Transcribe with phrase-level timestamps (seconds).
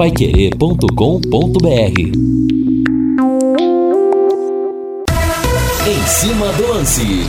[0.00, 2.00] paiquerê.com.br
[5.86, 7.26] Em cima do lance.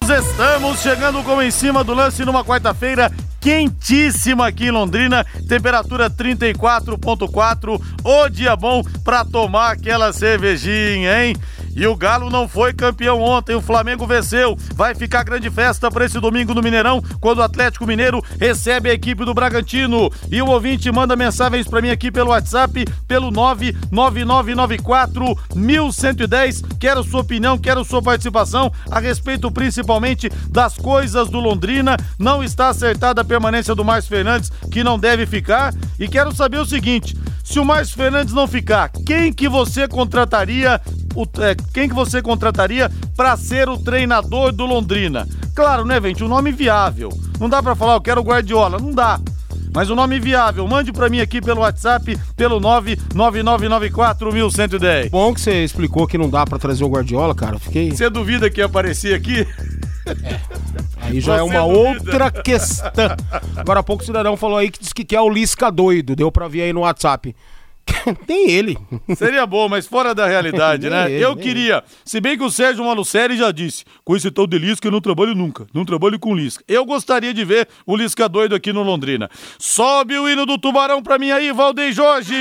[0.00, 3.10] Estamos chegando com em cima do lance numa quarta-feira
[3.40, 7.80] quentíssima aqui em Londrina, temperatura 34.4.
[8.04, 11.36] O dia bom para tomar aquela cervejinha, hein?
[11.76, 14.56] E o Galo não foi campeão ontem, o Flamengo venceu.
[14.74, 18.94] Vai ficar grande festa para esse domingo no Mineirão, quando o Atlético Mineiro recebe a
[18.94, 20.10] equipe do Bragantino.
[20.30, 26.62] E o ouvinte manda mensagens para mim aqui pelo WhatsApp, pelo 99994 1110.
[26.80, 31.98] Quero sua opinião, quero sua participação a respeito principalmente das coisas do Londrina.
[32.18, 35.74] Não está acertada a permanência do Márcio Fernandes, que não deve ficar.
[36.00, 37.14] E quero saber o seguinte:
[37.44, 40.80] se o Márcio Fernandes não ficar, quem que você contrataria
[41.16, 45.28] o, é, quem que você contrataria para ser o treinador do Londrina?
[45.54, 46.24] Claro, né, gente?
[46.24, 47.10] Um nome viável.
[47.40, 48.78] Não dá para falar, eu quero o Guardiola.
[48.78, 49.18] Não dá.
[49.74, 55.10] Mas o um nome viável, mande para mim aqui pelo WhatsApp, pelo 999941110.
[55.10, 57.58] Bom que você explicou que não dá para trazer o Guardiola, cara.
[57.58, 57.90] Fiquei.
[57.90, 59.46] Você duvida que ia aparecer aqui?
[60.22, 60.40] É.
[61.02, 63.16] Aí já é Você é uma outra questão.
[63.54, 66.16] Agora há pouco o cidadão falou aí que disse que quer o Lisca doido.
[66.16, 67.36] Deu pra ver aí no WhatsApp.
[68.26, 68.76] Tem ele.
[69.16, 71.10] Seria bom, mas fora da realidade, né?
[71.10, 74.58] Ele, eu queria, se bem que o Sérgio Malucelli já disse, com esse tal de
[74.58, 76.64] Lisca eu não trabalho nunca, não trabalho com Lisca.
[76.68, 79.28] Eu gostaria de ver o Lisca doido aqui no Londrina.
[79.58, 82.34] Sobe o hino do Tubarão pra mim aí, Valdeir Jorge!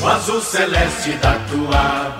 [0.00, 2.16] O azul celeste da tua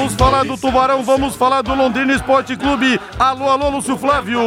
[0.00, 2.98] Vamos falar do Tubarão, vamos falar do Londrina Esporte Clube.
[3.18, 4.40] Alô, alô, Lúcio Flávio.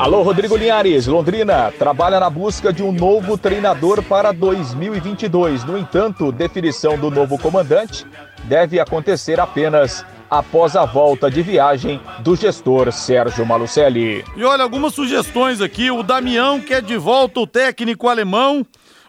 [0.00, 1.06] Alô, Rodrigo Linhares.
[1.06, 5.64] Londrina trabalha na busca de um novo treinador para 2022.
[5.64, 8.06] No entanto, definição do novo comandante
[8.44, 14.24] deve acontecer apenas após a volta de viagem do gestor Sérgio Malucelli.
[14.34, 15.90] E olha, algumas sugestões aqui.
[15.90, 18.64] O Damião quer de volta o técnico alemão.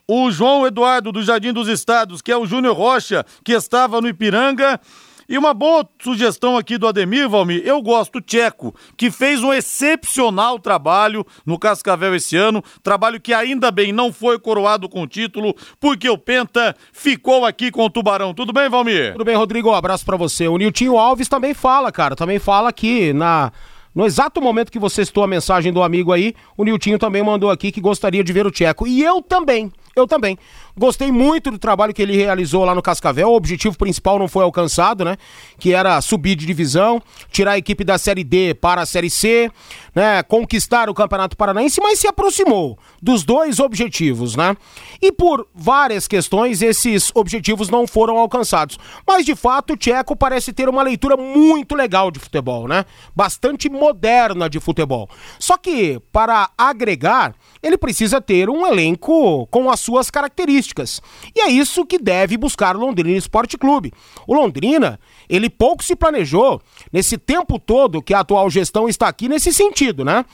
[0.05, 4.09] O João Eduardo do Jardim dos Estados, que é o Júnior Rocha, que estava no
[4.09, 4.81] Ipiranga.
[5.29, 9.51] E uma boa sugestão aqui do Ademir, Valmir, eu gosto do Tcheco, que fez um
[9.51, 15.07] excepcional trabalho no Cascavel esse ano, trabalho que ainda bem não foi coroado com o
[15.07, 18.33] título, porque o Penta ficou aqui com o Tubarão.
[18.33, 19.11] Tudo bem, Valmir?
[19.11, 20.47] Tudo bem, Rodrigo, um abraço para você.
[20.47, 23.51] O Niltinho Alves também fala, cara, também fala aqui na...
[23.93, 27.49] No exato momento que você citou a mensagem do amigo aí, o Niltinho também mandou
[27.49, 28.87] aqui que gostaria de ver o Tcheco.
[28.87, 30.37] E eu também, eu também.
[30.77, 33.29] Gostei muito do trabalho que ele realizou lá no Cascavel.
[33.29, 35.17] O objetivo principal não foi alcançado, né?
[35.57, 39.51] Que era subir de divisão, tirar a equipe da Série D para a Série C,
[39.95, 40.21] né?
[40.23, 44.55] Conquistar o Campeonato Paranaense, mas se aproximou dos dois objetivos, né?
[45.01, 48.77] E por várias questões, esses objetivos não foram alcançados.
[49.07, 52.85] Mas de fato, o Tcheco parece ter uma leitura muito legal de futebol, né?
[53.15, 55.09] Bastante moderna de futebol.
[55.39, 57.33] Só que, para agregar,
[57.67, 61.01] ele precisa ter um elenco com as suas características.
[61.35, 63.93] E é isso que deve buscar o Londrina Esporte Clube.
[64.25, 66.61] O Londrina, ele pouco se planejou
[66.91, 70.25] nesse tempo todo que a atual gestão está aqui nesse sentido, né?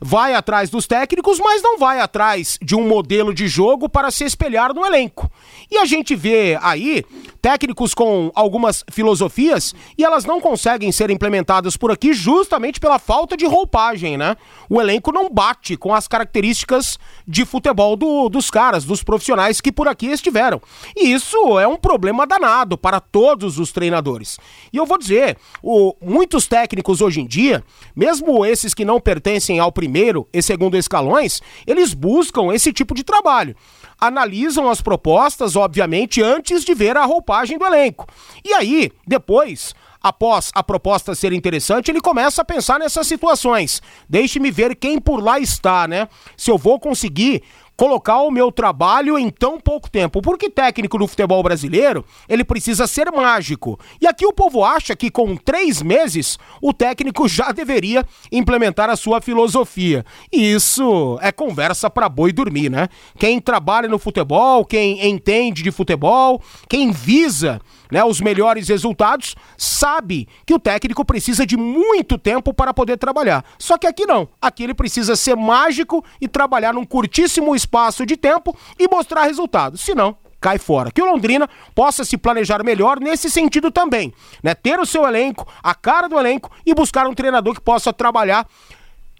[0.00, 4.24] Vai atrás dos técnicos, mas não vai atrás de um modelo de jogo para se
[4.24, 5.30] espelhar no elenco.
[5.70, 7.04] E a gente vê aí
[7.42, 13.36] técnicos com algumas filosofias e elas não conseguem ser implementadas por aqui justamente pela falta
[13.36, 14.36] de roupagem, né?
[14.68, 19.72] O elenco não bate com as características de futebol do, dos caras, dos profissionais que
[19.72, 20.60] por aqui estiveram.
[20.96, 24.38] E isso é um problema danado para todos os treinadores.
[24.72, 27.62] E eu vou dizer, o, muitos técnicos hoje em dia,
[27.94, 32.94] mesmo esses que não pertencem ao primeiro primeiro e segundo escalões, eles buscam esse tipo
[32.94, 33.56] de trabalho.
[33.98, 38.06] Analisam as propostas, obviamente, antes de ver a roupagem do elenco.
[38.44, 43.82] E aí, depois, após a proposta ser interessante, ele começa a pensar nessas situações.
[44.08, 46.06] Deixe-me ver quem por lá está, né?
[46.36, 47.42] Se eu vou conseguir
[47.78, 50.20] colocar o meu trabalho em tão pouco tempo.
[50.20, 53.78] Porque técnico no futebol brasileiro, ele precisa ser mágico.
[54.00, 58.96] E aqui o povo acha que com três meses o técnico já deveria implementar a
[58.96, 60.04] sua filosofia.
[60.32, 62.88] E isso é conversa para boi dormir, né?
[63.16, 70.28] Quem trabalha no futebol, quem entende de futebol, quem visa né, os melhores resultados, sabe
[70.46, 73.44] que o técnico precisa de muito tempo para poder trabalhar.
[73.58, 74.28] Só que aqui não.
[74.40, 79.80] Aqui ele precisa ser mágico e trabalhar num curtíssimo espaço de tempo e mostrar resultados.
[79.80, 80.90] Senão, cai fora.
[80.90, 84.12] Que o Londrina possa se planejar melhor nesse sentido também,
[84.42, 84.54] né?
[84.54, 88.46] Ter o seu elenco, a cara do elenco e buscar um treinador que possa trabalhar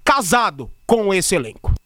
[0.05, 1.78] casado com esse elenco.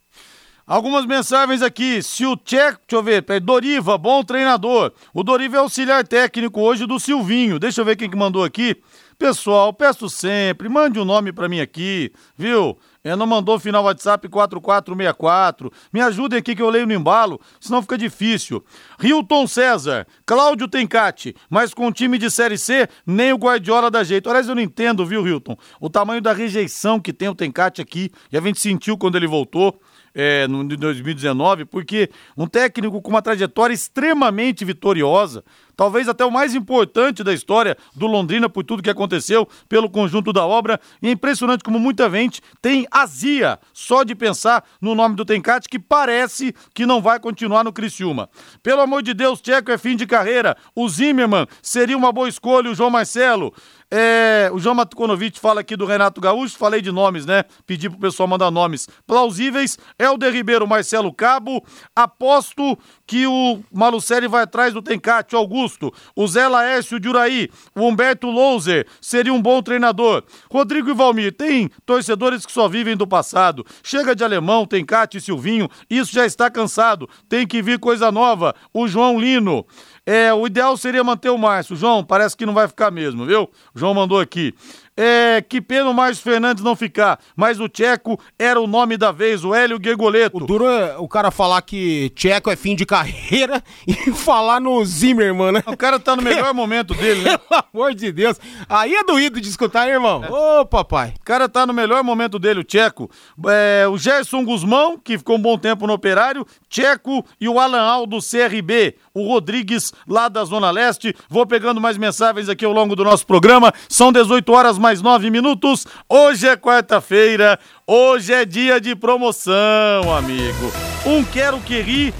[0.72, 2.02] Algumas mensagens aqui.
[2.02, 4.90] Se o Tcheco, deixa eu ver, Doriva, bom treinador.
[5.12, 7.58] O Doriva é auxiliar técnico hoje do Silvinho.
[7.58, 8.80] Deixa eu ver quem que mandou aqui
[9.22, 12.76] Pessoal, peço sempre, mande um nome para mim aqui, viu?
[13.04, 15.72] É, não mandou final WhatsApp 4464.
[15.92, 18.64] Me ajudem aqui que eu leio no embalo, senão fica difícil.
[19.00, 24.28] Hilton César, Cláudio Tencati, mas com time de Série C, nem o Guardiola dá jeito.
[24.28, 25.56] Aliás, eu não entendo, viu, Hilton?
[25.80, 29.28] O tamanho da rejeição que tem o Tencati aqui, e a gente sentiu quando ele
[29.28, 29.80] voltou
[30.14, 35.44] é, no, de 2019, porque um técnico com uma trajetória extremamente vitoriosa,
[35.76, 40.32] talvez até o mais importante da história do Londrina por tudo que aconteceu pelo conjunto
[40.32, 40.80] da obra.
[41.00, 45.68] E é impressionante como muita gente tem azia só de pensar no nome do Tencate,
[45.68, 48.28] que parece que não vai continuar no Criciúma.
[48.62, 50.56] Pelo amor de Deus, Tcheco é fim de carreira.
[50.74, 53.52] O Zimmermann seria uma boa escolha, o João Marcelo.
[53.94, 57.44] É, o João Matukonovic fala aqui do Renato Gaúcho, falei de nomes, né?
[57.66, 59.78] Pedi pro pessoal mandar nomes plausíveis.
[59.98, 61.62] Helder Ribeiro, Marcelo Cabo.
[61.94, 65.92] Aposto que o Malucelli vai atrás do Tencate, Augusto.
[66.16, 70.24] O Zé Laércio de Uraí, o Humberto Louser seria um bom treinador.
[70.50, 73.62] Rodrigo e Valmir, tem torcedores que só vivem do passado.
[73.82, 77.06] Chega de alemão, Tencate e Silvinho, isso já está cansado.
[77.28, 78.54] Tem que vir coisa nova.
[78.72, 79.66] O João Lino.
[80.04, 81.76] É, o ideal seria manter o Márcio.
[81.76, 83.48] João, parece que não vai ficar mesmo, viu?
[83.74, 84.54] O João mandou aqui.
[84.94, 89.10] É, que pena o Márcio Fernandes não ficar, mas o Tcheco era o nome da
[89.10, 90.36] vez, o Hélio Guegoleto.
[90.36, 94.84] O duro é o cara falar que Tcheco é fim de carreira e falar no
[94.84, 95.62] Zimmermann, né?
[95.66, 97.38] O cara tá no melhor momento dele, né?
[97.48, 98.38] Pelo amor de Deus.
[98.68, 100.22] Aí é doído de escutar, hein, irmão?
[100.28, 101.14] Ô, oh, papai.
[101.18, 103.10] O cara tá no melhor momento dele, o Tcheco.
[103.46, 107.80] É, o Gerson Guzmão, que ficou um bom tempo no Operário, Tcheco e o Alan
[107.80, 108.96] Aldo CRB.
[109.14, 111.16] O Rodrigues, lá da Zona Leste.
[111.30, 113.72] Vou pegando mais mensagens aqui ao longo do nosso programa.
[113.88, 115.86] São 18 horas mais 9 minutos.
[116.08, 120.72] Hoje é quarta-feira, hoje é dia de promoção, amigo.
[121.06, 122.12] Um Quero Que Ri,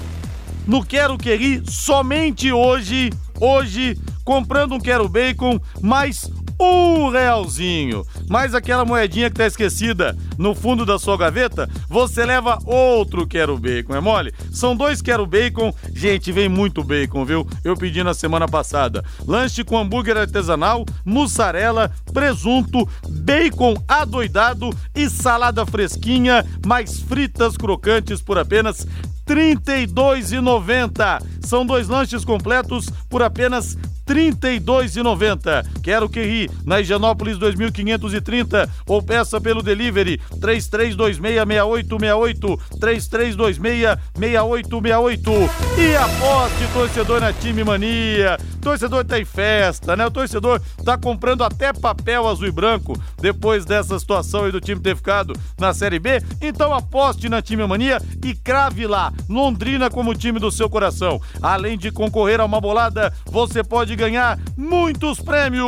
[0.65, 6.31] no Quero Que Ri, somente hoje, hoje, comprando um Quero Bacon, mais
[6.63, 8.05] um realzinho.
[8.29, 13.57] Mais aquela moedinha que tá esquecida no fundo da sua gaveta, você leva outro quero
[13.57, 14.33] bacon, é mole?
[14.51, 15.73] São dois quero bacon.
[15.93, 17.47] Gente, vem muito bacon, viu?
[17.63, 19.03] Eu pedi na semana passada.
[19.27, 28.37] Lanche com hambúrguer artesanal, mussarela, presunto, bacon adoidado e salada fresquinha, mais fritas crocantes por
[28.37, 28.87] apenas
[29.27, 31.21] R$ 32,90.
[31.41, 35.65] São dois lanches completos por apenas R$ 32,90.
[35.81, 47.21] Quero que ri na Higienópolis 2530 ou peça pelo delivery 33266868 33266868 e aposte torcedor
[47.21, 48.37] na Time Mania.
[48.61, 50.05] Torcedor tá em festa, né?
[50.05, 54.79] O torcedor tá comprando até papel azul e branco depois dessa situação aí do time
[54.79, 56.21] ter ficado na Série B.
[56.41, 61.21] Então aposte na Time Mania e crave lá Londrina como time do seu coração.
[61.41, 65.67] Além de concorrer a uma bolada, você pode ganhar muitos prêmios.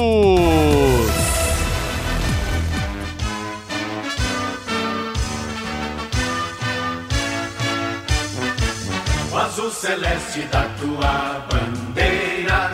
[9.31, 12.72] O azul celeste da tua bandeira,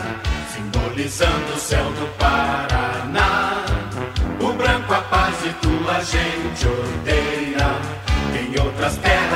[0.54, 3.64] simbolizando o céu do Paraná.
[4.40, 7.31] O branco a paz e tua gente odeia.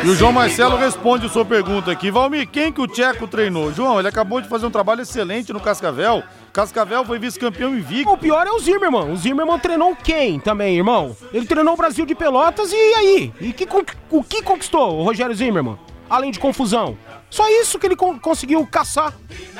[0.05, 2.11] E o João Marcelo responde a sua pergunta aqui.
[2.11, 3.73] Valmir, quem que o Tcheco treinou?
[3.73, 6.23] João, ele acabou de fazer um trabalho excelente no Cascavel.
[6.53, 8.13] Cascavel foi vice-campeão invicto.
[8.13, 9.13] O pior é o Zimmermann.
[9.13, 11.17] O Zimmermann treinou quem também, irmão?
[11.33, 13.33] Ele treinou o Brasil de Pelotas e aí?
[13.41, 13.67] E que,
[14.11, 15.79] o que conquistou o Rogério Zimmermann?
[16.09, 16.97] Além de confusão.
[17.29, 19.13] Só isso que ele conseguiu caçar.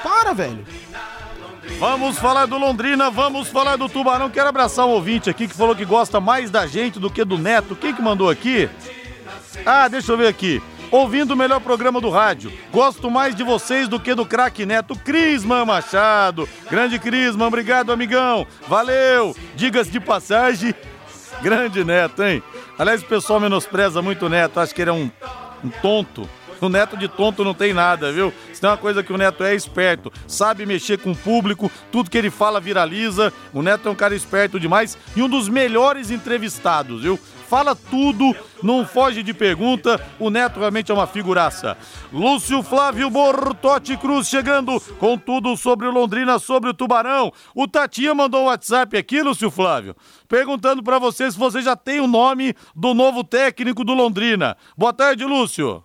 [0.03, 0.65] Para, velho.
[1.79, 4.31] Vamos falar do Londrina, vamos falar do Tubarão.
[4.31, 7.37] Quero abraçar um ouvinte aqui que falou que gosta mais da gente do que do
[7.37, 7.75] Neto.
[7.75, 8.71] Quem que mandou aqui?
[9.65, 10.63] Ah, deixa eu ver aqui.
[10.91, 12.53] Ouvindo o melhor programa do rádio.
[12.71, 16.49] Gosto mais de vocês do que do craque Neto Crisman Machado.
[16.71, 18.47] Grande Crisman, obrigado, amigão.
[18.69, 19.35] Valeu.
[19.57, 20.75] Digas de passagem.
[21.43, 22.43] Grande Neto, hein?
[22.79, 24.61] Aliás, o pessoal menospreza muito o Neto.
[24.61, 25.11] Acho que ele é um,
[25.65, 26.29] um tonto.
[26.61, 28.33] O Neto de tonto não tem nada, viu?
[28.53, 31.71] Se tem uma coisa que o Neto é, é esperto, sabe mexer com o público,
[31.93, 33.33] tudo que ele fala viraliza.
[33.53, 37.21] O Neto é um cara esperto demais e um dos melhores entrevistados, viu?
[37.47, 40.01] Fala tudo, não foge de pergunta.
[40.19, 41.77] O Neto realmente é uma figuraça.
[42.13, 47.33] Lúcio Flávio Bortotti Cruz chegando com tudo sobre o Londrina, sobre o Tubarão.
[47.55, 49.95] O Tatinha mandou um WhatsApp aqui, Lúcio Flávio,
[50.29, 54.57] perguntando para você se você já tem o nome do novo técnico do Londrina.
[54.77, 55.85] Boa tarde, Lúcio.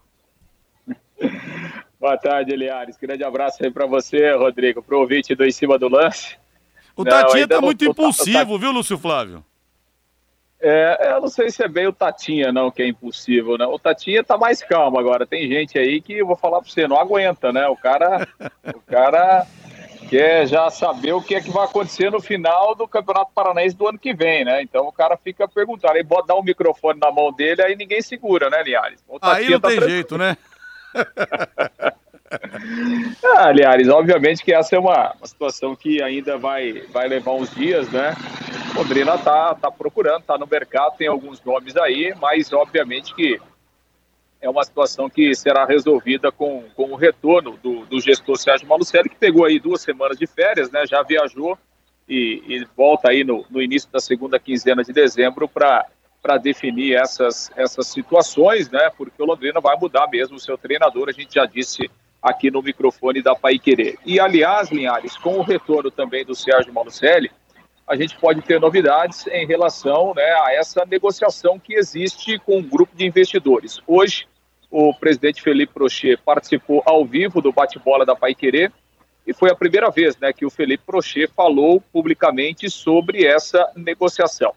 [1.99, 2.97] Boa tarde, Eliares.
[2.97, 6.35] Grande abraço aí para você, Rodrigo, pro ouvinte do Em Cima do Lance.
[6.95, 9.45] O Tatinha tá muito impulsivo, viu, Lúcio Flávio?
[10.63, 13.65] É, eu não sei se é bem o Tatinha, não, que é impossível, né?
[13.65, 15.25] O Tatinha tá mais calmo agora.
[15.25, 17.67] Tem gente aí que, eu vou falar pra você, não aguenta, né?
[17.67, 18.27] O cara.
[18.73, 19.45] o cara.
[20.07, 23.87] quer já saber o que é que vai acontecer no final do Campeonato Paranaense do
[23.87, 24.61] ano que vem, né?
[24.61, 28.01] Então o cara fica perguntando, aí bota dar um microfone na mão dele, aí ninguém
[28.01, 29.03] segura, né, Liares?
[29.21, 30.37] Aí não tá tem jeito, né?
[33.37, 37.53] ah, Liares, obviamente que essa é uma, uma, situação que ainda vai, vai levar uns
[37.53, 38.15] dias, né?
[38.75, 43.39] Londrina tá, tá procurando, tá no mercado, tem alguns nomes aí, mas obviamente que
[44.39, 49.09] é uma situação que será resolvida com, com o retorno do, do gestor Sérgio Malucelli,
[49.09, 50.85] que pegou aí duas semanas de férias, né?
[50.87, 51.57] Já viajou
[52.07, 55.85] e, e volta aí no, no início da segunda quinzena de dezembro para
[56.21, 58.91] para definir essas, essas situações, né?
[58.95, 61.89] Porque o Londrina vai mudar mesmo o seu treinador, a gente já disse
[62.21, 63.97] aqui no microfone da Pai Querer.
[64.05, 67.31] E aliás, Linhares, com o retorno também do Sérgio Malucelli,
[67.87, 72.63] a gente pode ter novidades em relação né, a essa negociação que existe com um
[72.63, 73.81] grupo de investidores.
[73.87, 74.27] Hoje,
[74.69, 78.71] o presidente Felipe Prochê participou ao vivo do bate-bola da Pai Querer
[79.27, 84.53] e foi a primeira vez né, que o Felipe Prochê falou publicamente sobre essa negociação.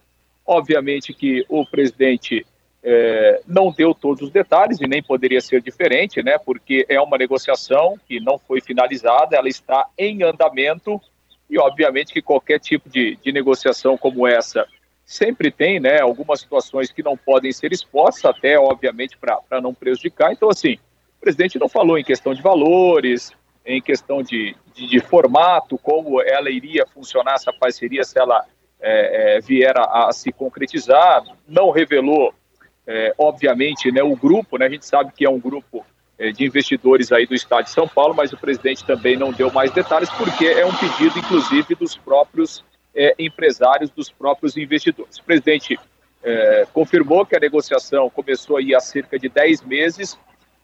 [0.47, 2.47] Obviamente que o presidente
[2.85, 7.17] é, não deu todos os detalhes e nem poderia ser diferente, né, porque é uma
[7.17, 11.01] negociação que não foi finalizada, ela está em andamento
[11.49, 14.67] e obviamente que qualquer tipo de, de negociação como essa
[15.05, 20.33] sempre tem né, algumas situações que não podem ser expostas, até, obviamente, para não prejudicar.
[20.33, 20.75] Então, assim,
[21.19, 23.33] o presidente não falou em questão de valores,
[23.67, 28.45] em questão de, de, de formato, como ela iria funcionar, essa parceria, se ela
[28.81, 32.35] é, é, vier a, a, se concretizar, não revelou,
[32.87, 35.85] é, obviamente, né, o grupo, né, a gente sabe que é um grupo
[36.19, 39.51] é, de investidores aí do Estado de São Paulo, mas o presidente também não deu
[39.51, 42.65] mais detalhes, porque é um pedido, inclusive, dos próprios
[42.95, 45.19] é, empresários dos próprios investidores.
[45.19, 45.79] O presidente
[46.23, 50.19] é, confirmou que a negociação começou aí há cerca de 10 meses,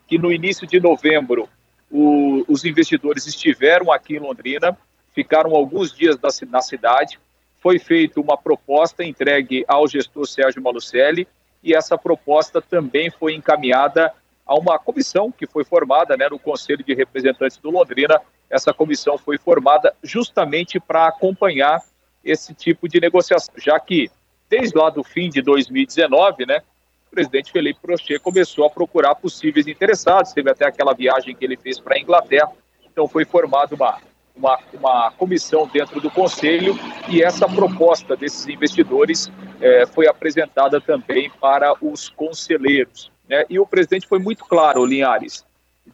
[0.06, 1.48] que no início de novembro
[1.90, 4.76] o, os investidores estiveram aqui em Londrina,
[5.12, 6.16] ficaram alguns dias
[6.50, 7.18] na cidade,
[7.60, 11.26] foi feita uma proposta entregue ao gestor Sérgio Malucelli
[11.62, 14.12] e essa proposta também foi encaminhada
[14.46, 18.20] a uma comissão que foi formada né, no Conselho de Representantes do Londrina.
[18.48, 21.80] Essa comissão foi formada justamente para acompanhar
[22.24, 24.10] esse tipo de negociação, já que
[24.48, 26.62] desde lá do fim de 2019, né,
[27.06, 31.56] o presidente Felipe Prochê começou a procurar possíveis interessados, teve até aquela viagem que ele
[31.56, 32.50] fez para a Inglaterra,
[32.84, 34.00] então foi formada uma,
[34.40, 36.74] uma, uma, comissão dentro do conselho
[37.08, 39.30] e essa proposta desses investidores
[39.60, 43.12] é, foi apresentada também para os conselheiros.
[43.28, 43.44] Né?
[43.50, 45.44] E o presidente foi muito claro, Linhares,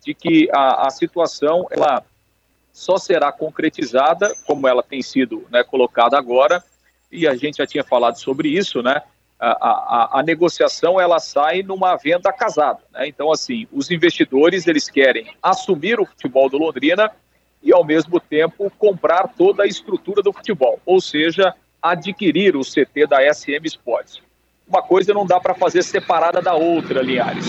[0.05, 2.03] de que a, a situação ela
[2.73, 6.63] só será concretizada, como ela tem sido né, colocada agora,
[7.11, 9.03] e a gente já tinha falado sobre isso, né?
[9.39, 12.81] A, a, a negociação ela sai numa venda casada.
[12.93, 13.07] Né?
[13.09, 17.13] Então, assim, os investidores eles querem assumir o futebol do Londrina
[17.63, 23.07] e, ao mesmo tempo, comprar toda a estrutura do futebol, ou seja, adquirir o CT
[23.09, 24.23] da SM Sports.
[24.69, 27.47] Uma coisa não dá para fazer separada da outra, Linhares.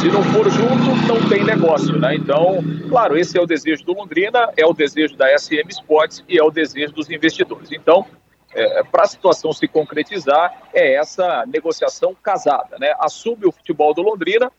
[0.00, 2.14] Se não for junto, não tem negócio, né?
[2.14, 6.38] Então, claro, esse é o desejo do Londrina, é o desejo da SM Sports e
[6.38, 7.72] é o desejo dos investidores.
[7.72, 8.06] Então,
[8.54, 12.94] é, para a situação se concretizar, é essa negociação casada, né?
[12.98, 14.52] Assume o futebol do Londrina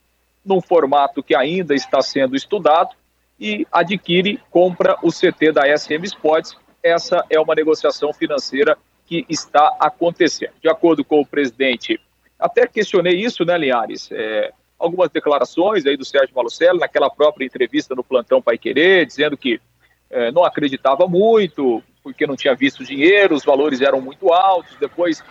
[0.44, 2.90] num formato que ainda está sendo estudado
[3.40, 6.58] e adquire, compra o CT da SM Sports.
[6.84, 10.54] Essa é uma negociação financeira que está acontecendo.
[10.62, 12.00] De acordo com o presidente,
[12.38, 14.10] até questionei isso, né, Linhares?
[14.12, 19.36] É, algumas declarações aí do Sérgio Malucelli naquela própria entrevista no Plantão Pai Querer, dizendo
[19.36, 19.60] que
[20.10, 24.76] é, não acreditava muito, porque não tinha visto dinheiro, os valores eram muito altos.
[24.80, 25.24] Depois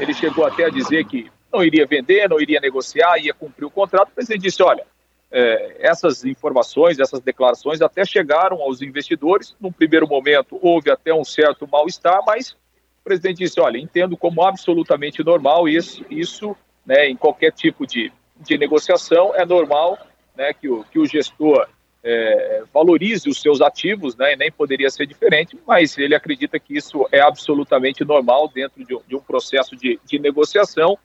[0.00, 3.70] ele chegou até a dizer que não iria vender, não iria negociar, ia cumprir o
[3.70, 4.08] contrato.
[4.08, 4.84] O presidente disse: olha,
[5.34, 9.54] é, essas informações, essas declarações até chegaram aos investidores.
[9.60, 14.42] Num primeiro momento houve até um certo mal-estar, mas o presidente disse: olha, entendo como
[14.42, 19.98] absolutamente normal isso, isso né, em qualquer tipo de de negociação, é normal
[20.36, 21.66] né, que, o, que o gestor
[22.02, 27.06] é, valorize os seus ativos, né, nem poderia ser diferente, mas ele acredita que isso
[27.10, 30.98] é absolutamente normal dentro de, de um processo de, de, negociação.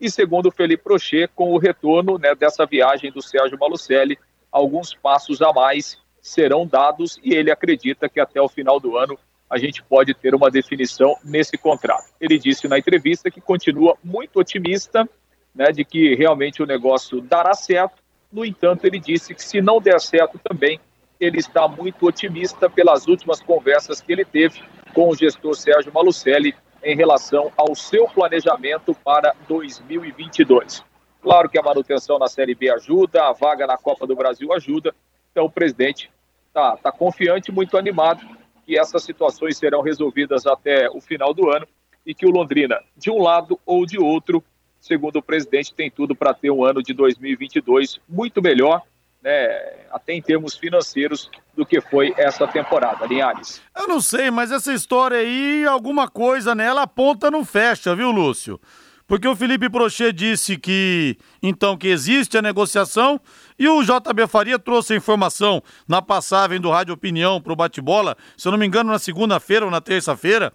[0.00, 4.18] E segundo Felipe Prochê, com o retorno né, dessa viagem do Sérgio Malucelli,
[4.50, 9.18] alguns passos a mais serão dados e ele acredita que até o final do ano
[9.48, 12.06] a gente pode ter uma definição nesse contrato.
[12.20, 15.08] Ele disse na entrevista que continua muito otimista
[15.54, 18.00] né, de que realmente o negócio dará certo.
[18.32, 20.78] No entanto, ele disse que se não der certo também,
[21.18, 24.62] ele está muito otimista pelas últimas conversas que ele teve
[24.94, 30.82] com o gestor Sérgio Malucelli em relação ao seu planejamento para 2022.
[31.22, 34.94] Claro que a manutenção na Série B ajuda, a vaga na Copa do Brasil ajuda,
[35.30, 36.10] então o presidente
[36.48, 38.26] está tá confiante, muito animado
[38.64, 41.66] que essas situações serão resolvidas até o final do ano
[42.06, 44.42] e que o Londrina, de um lado ou de outro,
[44.80, 48.82] segundo o presidente, tem tudo para ter um ano de 2022 muito melhor,
[49.22, 53.60] né, até em termos financeiros, do que foi essa temporada, Linhares.
[53.76, 58.58] Eu não sei, mas essa história aí, alguma coisa nela aponta não fecha, viu, Lúcio?
[59.06, 63.20] Porque o Felipe Prochet disse que, então, que existe a negociação
[63.58, 68.16] e o JB Faria trouxe a informação na passagem do Rádio Opinião para o bate-bola,
[68.36, 70.52] se eu não me engano, na segunda-feira ou na terça-feira.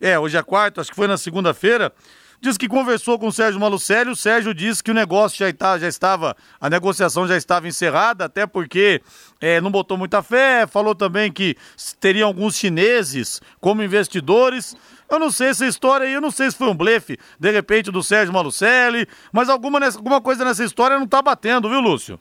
[0.00, 1.92] É, hoje é quarta, acho que foi na segunda-feira.
[2.40, 5.76] Diz que conversou com o Sérgio Malucelli, o Sérgio disse que o negócio já, está,
[5.76, 9.02] já estava, a negociação já estava encerrada, até porque
[9.40, 11.56] é, não botou muita fé, falou também que
[11.98, 14.76] teria alguns chineses como investidores.
[15.10, 17.90] Eu não sei essa história aí, eu não sei se foi um blefe, de repente,
[17.90, 22.20] do Sérgio Malucelli, mas alguma, alguma coisa nessa história não tá batendo, viu, Lúcio?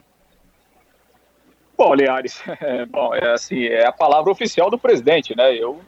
[1.77, 5.53] Bom, Liares, é, bom, é assim, é a palavra oficial do presidente, né?
[5.53, 5.79] Eu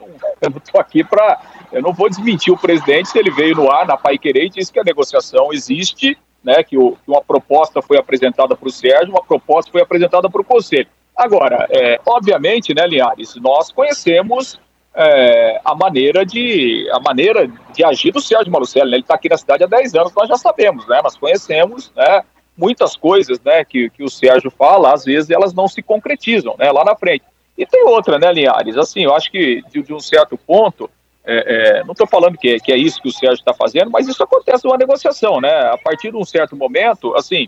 [0.42, 1.42] não estou aqui para.
[1.72, 4.50] Eu não vou desmentir o presidente se ele veio no ar na Pai Querer e
[4.50, 6.64] disse que a negociação existe, né?
[6.64, 10.42] Que, o, que uma proposta foi apresentada para o Sérgio, uma proposta foi apresentada para
[10.42, 10.88] o Conselho.
[11.18, 14.58] Agora, é, obviamente, né, Liares, nós conhecemos
[14.96, 18.92] é, a maneira de a maneira de agir do Sérgio Malucelli.
[18.92, 18.98] Né?
[18.98, 21.02] Ele está aqui na cidade há 10 anos, nós já sabemos, né?
[21.04, 22.24] Nós conhecemos, né?
[22.60, 26.70] Muitas coisas, né, que, que o Sérgio fala, às vezes elas não se concretizam, né,
[26.72, 27.24] lá na frente.
[27.58, 28.76] E tem outra, né, Linhares?
[28.76, 30.90] Assim, eu acho que de, de um certo ponto,
[31.26, 33.90] é, é, não estou falando que, é, que é isso que o Sérgio está fazendo,
[33.90, 35.72] mas isso acontece numa negociação, né?
[35.72, 37.48] A partir de um certo momento, assim,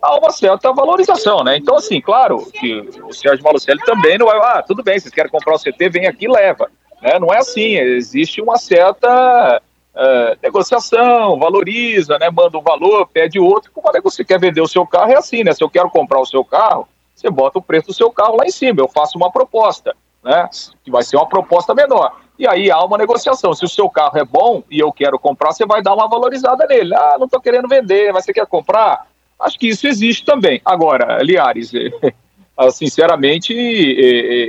[0.00, 1.56] há uma certa valorização, né?
[1.56, 5.30] Então, assim, claro que o Sérgio Malucelli também não vai, ah, tudo bem, vocês querem
[5.30, 6.70] comprar o CT, vem aqui leva.
[7.02, 7.18] Né?
[7.18, 9.60] Não é assim, existe uma certa
[9.96, 12.30] uh, negociação, valoriza, né?
[12.30, 13.70] manda um valor, pede outro.
[13.72, 15.10] Como é que você quer vender o seu carro?
[15.10, 15.52] É assim, né?
[15.52, 18.44] Se eu quero comprar o seu carro, você bota o preço do seu carro lá
[18.44, 20.48] em cima, eu faço uma proposta, né?
[20.84, 22.12] Que vai ser uma proposta menor.
[22.38, 23.54] E aí há uma negociação.
[23.54, 26.66] Se o seu carro é bom e eu quero comprar, você vai dar uma valorizada
[26.66, 26.94] nele.
[26.94, 29.06] Ah, não estou querendo vender, mas você quer comprar?
[29.40, 30.60] Acho que isso existe também.
[30.64, 31.72] Agora, Liares,
[32.70, 33.52] sinceramente,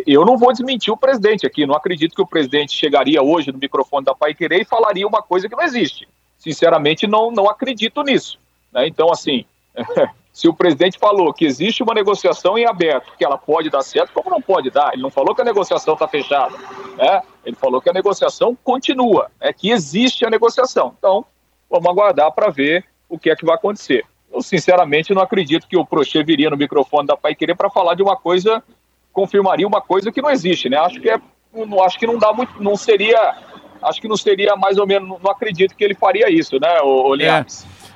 [0.08, 1.66] eu não vou desmentir o presidente aqui.
[1.66, 5.22] Não acredito que o presidente chegaria hoje no microfone da Pai Querer e falaria uma
[5.22, 6.08] coisa que não existe.
[6.38, 8.40] Sinceramente, não, não acredito nisso.
[8.72, 8.88] Né?
[8.88, 9.44] Então, assim,
[10.32, 14.14] se o presidente falou que existe uma negociação em aberto, que ela pode dar certo,
[14.14, 14.94] como não pode dar?
[14.94, 16.56] Ele não falou que a negociação está fechada.
[16.98, 17.22] Né?
[17.44, 20.96] Ele falou que a negociação continua, é que existe a negociação.
[20.98, 21.26] Então,
[21.70, 25.78] vamos aguardar para ver o que é que vai acontecer eu sinceramente não acredito que
[25.78, 28.64] o Prochê viria no microfone da Pai Querer para falar de uma coisa,
[29.12, 30.78] confirmaria uma coisa que não existe, né?
[30.78, 31.20] Acho que é,
[31.54, 33.36] não, acho que não dá muito, não seria,
[33.82, 37.10] acho que não seria mais ou menos, não acredito que ele faria isso, né, o,
[37.10, 37.46] o É.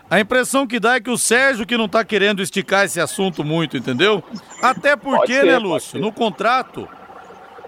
[0.09, 3.45] A impressão que dá é que o Sérgio que não está querendo esticar esse assunto
[3.45, 4.21] muito, entendeu?
[4.61, 6.85] Até porque, ser, né, Lúcio, no contrato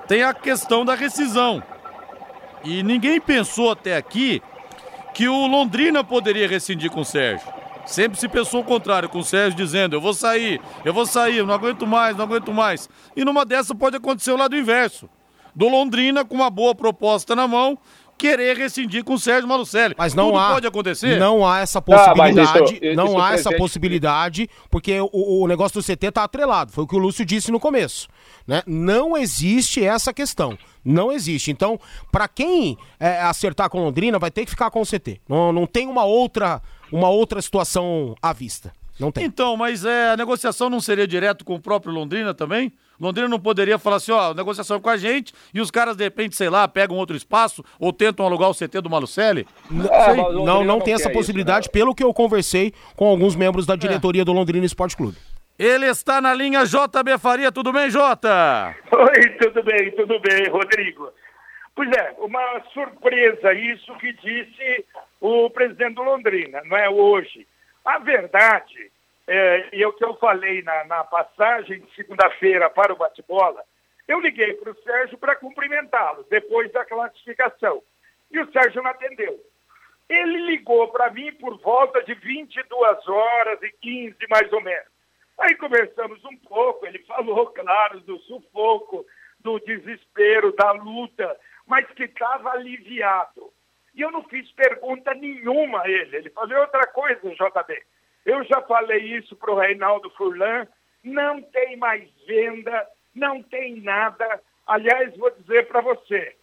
[0.09, 1.63] tem a questão da rescisão.
[2.61, 4.41] E ninguém pensou até aqui
[5.13, 7.47] que o Londrina poderia rescindir com o Sérgio.
[7.85, 11.37] Sempre se pensou o contrário, com o Sérgio dizendo: eu vou sair, eu vou sair,
[11.37, 12.89] eu não aguento mais, não aguento mais.
[13.15, 15.09] E numa dessa pode acontecer o lado inverso.
[15.55, 17.77] Do Londrina, com uma boa proposta na mão,
[18.17, 19.95] querer rescindir com o Sérgio Malucelli.
[19.97, 21.19] Mas não Tudo há, pode acontecer.
[21.19, 22.79] Não há essa possibilidade.
[22.81, 26.71] Ah, isso, não isso há essa possibilidade, porque o, o, negócio do CT está atrelado.
[26.71, 28.07] Foi o que o Lúcio disse no começo.
[28.47, 28.63] Né?
[28.65, 30.57] Não existe essa questão.
[30.83, 31.51] Não existe.
[31.51, 31.79] Então,
[32.11, 35.21] para quem é, acertar com Londrina, vai ter que ficar com o CT.
[35.27, 36.61] Não, não tem uma outra
[36.93, 38.71] uma outra situação à vista.
[38.99, 39.25] Não tem.
[39.25, 42.71] Então, mas é, a negociação não seria direto com o próprio Londrina também?
[43.01, 46.35] Londrina não poderia falar assim, ó, negociação com a gente e os caras, de repente,
[46.35, 49.47] sei lá, pegam outro espaço ou tentam alugar o CT do Malucelli?
[49.91, 51.79] É, não, não, não tem essa possibilidade, isso, né?
[51.79, 54.25] pelo que eu conversei com alguns membros da diretoria é.
[54.25, 55.17] do Londrina Esporte Clube.
[55.57, 58.75] Ele está na linha JB Faria, tudo bem, Jota?
[58.91, 61.09] Oi, tudo bem, tudo bem, Rodrigo.
[61.75, 64.85] Pois é, uma surpresa isso que disse
[65.23, 67.47] o presidente do Londrina, não é hoje.
[67.85, 68.91] A verdade,
[69.25, 73.63] é, e é o que eu falei na, na passagem de segunda-feira para o bate-bola,
[74.05, 77.81] eu liguei para o Sérgio para cumprimentá-lo depois da classificação.
[78.29, 79.39] E o Sérgio não atendeu.
[80.09, 84.91] Ele ligou para mim por volta de 22 horas e 15, mais ou menos.
[85.39, 89.05] Aí conversamos um pouco, ele falou, claro, do sufoco,
[89.39, 93.53] do desespero, da luta, mas que estava aliviado.
[93.93, 96.17] E eu não fiz pergunta nenhuma a ele.
[96.17, 97.81] Ele falou outra coisa, JB.
[98.25, 100.67] Eu já falei isso para o Reinaldo Furlan.
[101.03, 104.41] Não tem mais venda, não tem nada.
[104.65, 106.35] Aliás, vou dizer para você,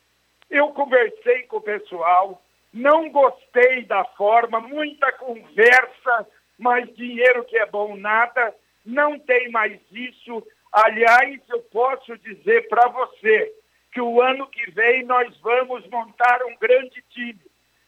[0.50, 6.26] eu conversei com o pessoal, não gostei da forma, muita conversa,
[6.58, 10.46] mas dinheiro que é bom nada, não tem mais isso.
[10.70, 13.54] Aliás, eu posso dizer para você
[13.92, 17.40] que o ano que vem nós vamos montar um grande time.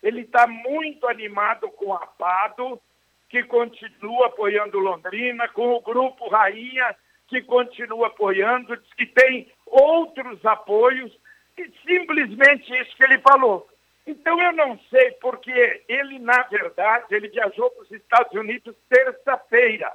[0.03, 2.81] Ele está muito animado com a Pado,
[3.29, 6.95] que continua apoiando Londrina, com o Grupo Rainha,
[7.29, 11.17] que continua apoiando, diz que tem outros apoios,
[11.57, 13.69] e simplesmente isso que ele falou.
[14.07, 19.93] Então eu não sei porque ele, na verdade, ele viajou para os Estados Unidos terça-feira.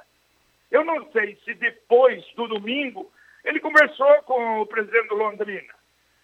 [0.70, 3.10] Eu não sei se depois do domingo
[3.44, 5.74] ele conversou com o presidente Londrina,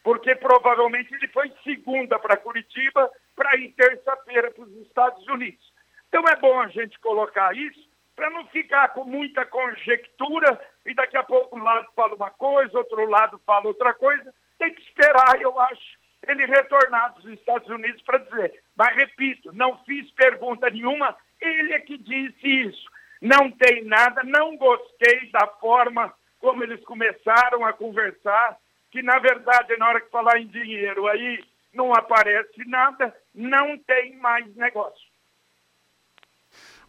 [0.04, 5.72] porque provavelmente ele foi segunda para Curitiba para ir terça-feira para os Estados Unidos.
[6.08, 11.16] Então é bom a gente colocar isso para não ficar com muita conjectura e daqui
[11.16, 14.32] a pouco um lado fala uma coisa, outro lado fala outra coisa.
[14.58, 18.62] Tem que esperar, eu acho, ele retornar dos Estados Unidos para dizer.
[18.76, 22.90] Mas repito, não fiz pergunta nenhuma, ele é que disse isso.
[23.22, 28.58] Não tem nada, não gostei da forma como eles começaram a conversar,
[28.94, 34.16] que na verdade, na hora que falar em dinheiro aí não aparece nada, não tem
[34.18, 35.04] mais negócio.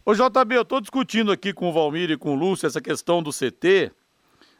[0.04, 3.20] Ô JB, eu estou discutindo aqui com o Valmir e com o Lúcio essa questão
[3.20, 3.90] do CT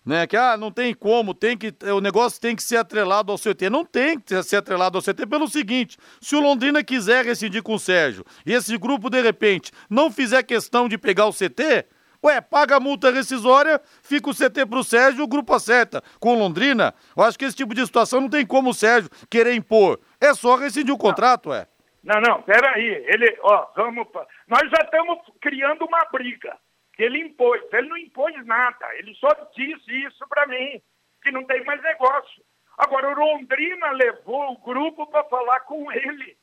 [0.06, 0.24] né?
[0.24, 3.68] Que ah, não tem como, tem que o negócio tem que ser atrelado ao CT.
[3.68, 7.74] Não tem que ser atrelado ao CT pelo seguinte: se o Londrina quiser rescindir com
[7.74, 11.86] o Sérgio e esse grupo de repente não fizer questão de pegar o CT,
[12.24, 16.02] Ué, paga a multa rescisória, fica o CT pro Sérgio o grupo acerta.
[16.20, 19.54] Com Londrina, eu acho que esse tipo de situação não tem como o Sérgio querer
[19.54, 20.00] impor.
[20.20, 21.66] É só rescindir o contrato, ué.
[22.02, 23.04] Não, não, peraí.
[23.08, 24.06] Ele, ó, vamos.
[24.46, 26.56] Nós já estamos criando uma briga
[26.94, 27.62] que ele impôs.
[27.72, 30.80] Ele não impôs nada, ele só disse isso para mim,
[31.22, 32.42] que não tem mais negócio.
[32.78, 36.36] Agora, o Londrina levou o grupo para falar com ele.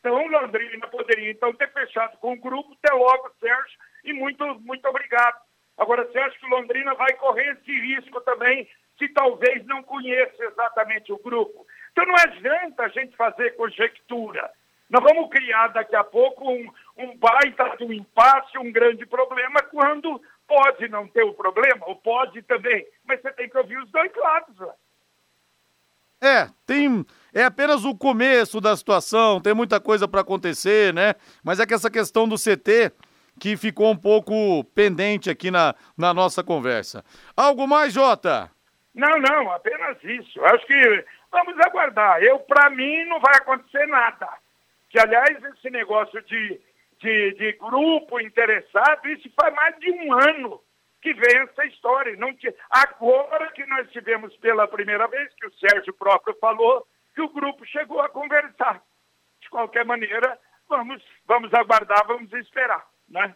[0.00, 3.78] Então, o Londrina poderia então ter fechado com o grupo, até logo, Sérgio,
[4.10, 5.38] e muito, muito obrigado.
[5.76, 8.68] Agora, você acha que Londrina vai correr esse risco também,
[8.98, 11.66] se talvez não conheça exatamente o grupo?
[11.92, 14.50] Então, não adianta a gente fazer conjectura.
[14.90, 19.60] Nós vamos criar daqui a pouco um, um baita de um impasse, um grande problema,
[19.62, 23.90] quando pode não ter o problema, ou pode também, mas você tem que ouvir os
[23.90, 24.58] dois lados.
[24.58, 24.72] Né?
[26.20, 27.04] É, tem.
[27.34, 31.14] É apenas o começo da situação, tem muita coisa para acontecer, né?
[31.44, 32.90] Mas é que essa questão do CT
[33.38, 37.04] que ficou um pouco pendente aqui na, na nossa conversa.
[37.36, 38.50] Algo mais, Jota?
[38.94, 40.44] Não, não, apenas isso.
[40.44, 42.22] Acho que vamos aguardar.
[42.22, 44.28] Eu, para mim, não vai acontecer nada.
[44.90, 46.60] Que, aliás, esse negócio de,
[47.00, 50.60] de, de grupo interessado, isso faz mais de um ano
[51.00, 52.16] que vem essa história.
[52.16, 57.20] Não que, agora que nós tivemos pela primeira vez, que o Sérgio próprio falou, que
[57.20, 58.82] o grupo chegou a conversar.
[59.40, 63.34] De qualquer maneira, vamos, vamos aguardar, vamos esperar, né?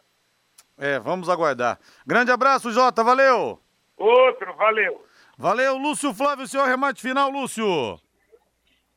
[0.78, 1.78] É, vamos aguardar.
[2.06, 3.60] Grande abraço, Jota, valeu!
[3.96, 5.04] Outro, valeu!
[5.36, 7.98] Valeu, Lúcio Flávio, seu remate final, Lúcio!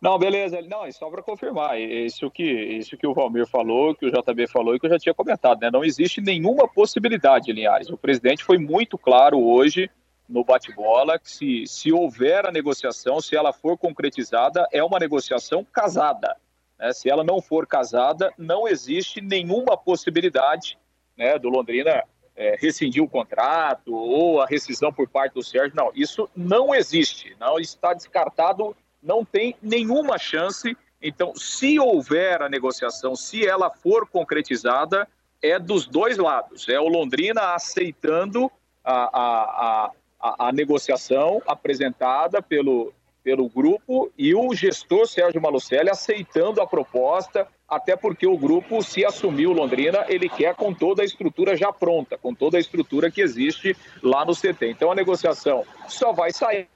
[0.02, 0.62] Não, beleza.
[0.62, 4.76] Não, só para confirmar, isso que, isso que o Valmir falou, que o JB falou
[4.76, 5.72] e que eu já tinha comentado, né?
[5.72, 7.90] Não existe nenhuma possibilidade, Linhares.
[7.90, 9.90] O presidente foi muito claro hoje
[10.28, 15.66] no bate-bola que se, se houver a negociação, se ela for concretizada, é uma negociação
[15.74, 16.36] casada.
[16.80, 16.94] Né?
[16.94, 20.78] Se ela não for casada, não existe nenhuma possibilidade
[21.18, 22.04] né, do Londrina
[22.36, 25.76] é, rescindir o contrato ou a rescisão por parte do Sérgio.
[25.76, 27.36] Não, isso não existe.
[27.40, 30.76] Não está descartado não tem nenhuma chance.
[31.02, 35.08] Então, se houver a negociação, se ela for concretizada,
[35.42, 36.68] é dos dois lados.
[36.68, 38.52] É o Londrina aceitando
[38.84, 42.92] a, a, a, a negociação apresentada pelo,
[43.26, 49.04] pelo grupo e o gestor Sérgio Malucelli aceitando a proposta, até porque o grupo, se
[49.04, 53.22] assumiu Londrina, ele quer com toda a estrutura já pronta, com toda a estrutura que
[53.22, 54.70] existe lá no CT.
[54.70, 56.68] Então a negociação só vai sair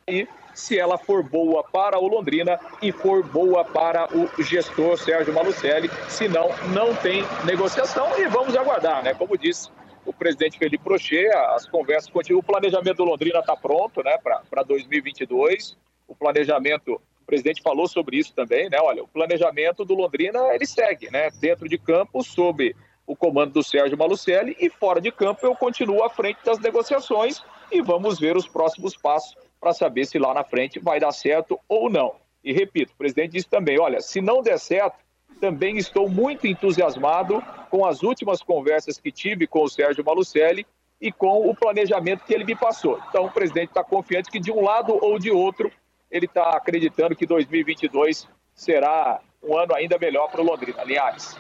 [0.56, 5.88] se ela for boa para o Londrina e for boa para o gestor Sérgio Malucelli.
[6.10, 9.14] Senão, não tem negociação e vamos aguardar, né?
[9.14, 9.70] Como disse
[10.04, 12.40] o presidente Felipe Prochê, as conversas continuam.
[12.40, 15.78] O planejamento do Londrina está pronto, né, para 2022.
[16.10, 18.78] O planejamento, o presidente falou sobre isso também, né?
[18.82, 21.30] Olha, o planejamento do Londrina ele segue, né?
[21.40, 26.04] Dentro de campo, sob o comando do Sérgio Malucelli e fora de campo eu continuo
[26.04, 27.42] à frente das negociações
[27.72, 31.60] e vamos ver os próximos passos para saber se lá na frente vai dar certo
[31.68, 32.16] ou não.
[32.44, 34.98] E repito, o presidente disse também: olha, se não der certo,
[35.40, 40.66] também estou muito entusiasmado com as últimas conversas que tive com o Sérgio Malucelli
[41.00, 43.00] e com o planejamento que ele me passou.
[43.10, 45.72] Então, o presidente está confiante que de um lado ou de outro,
[46.12, 50.82] ele está acreditando que 2022 será um ano ainda melhor para o Londrina.
[50.82, 51.38] Aliás.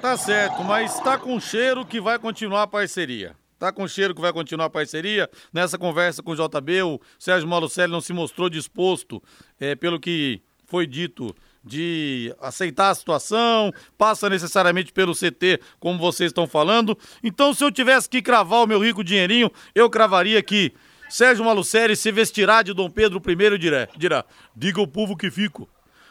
[0.00, 3.34] Tá certo, mas está com cheiro que vai continuar a parceria.
[3.58, 5.30] Tá com cheiro que vai continuar a parceria?
[5.52, 9.22] Nessa conversa com o JB, o Sérgio Malucelli não se mostrou disposto,
[9.58, 16.28] é, pelo que foi dito, de aceitar a situação, passa necessariamente pelo CT, como vocês
[16.28, 16.98] estão falando.
[17.22, 20.74] Então, se eu tivesse que cravar o meu rico dinheirinho, eu cravaria que
[21.14, 24.24] Sérgio Malucelli se vestirá de Dom Pedro I e dirá, dirá
[24.56, 25.68] diga ao povo que fico.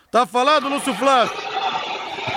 [0.09, 1.35] Tá falado, Lúcio Flávio?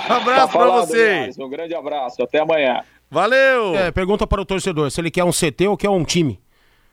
[0.09, 1.17] Abraço Tá falado, pra vocês.
[1.17, 2.21] Aliás, Um grande abraço.
[2.21, 2.83] Até amanhã.
[3.09, 3.73] Valeu!
[3.73, 6.41] É, pergunta para o torcedor se ele quer um CT ou quer um time,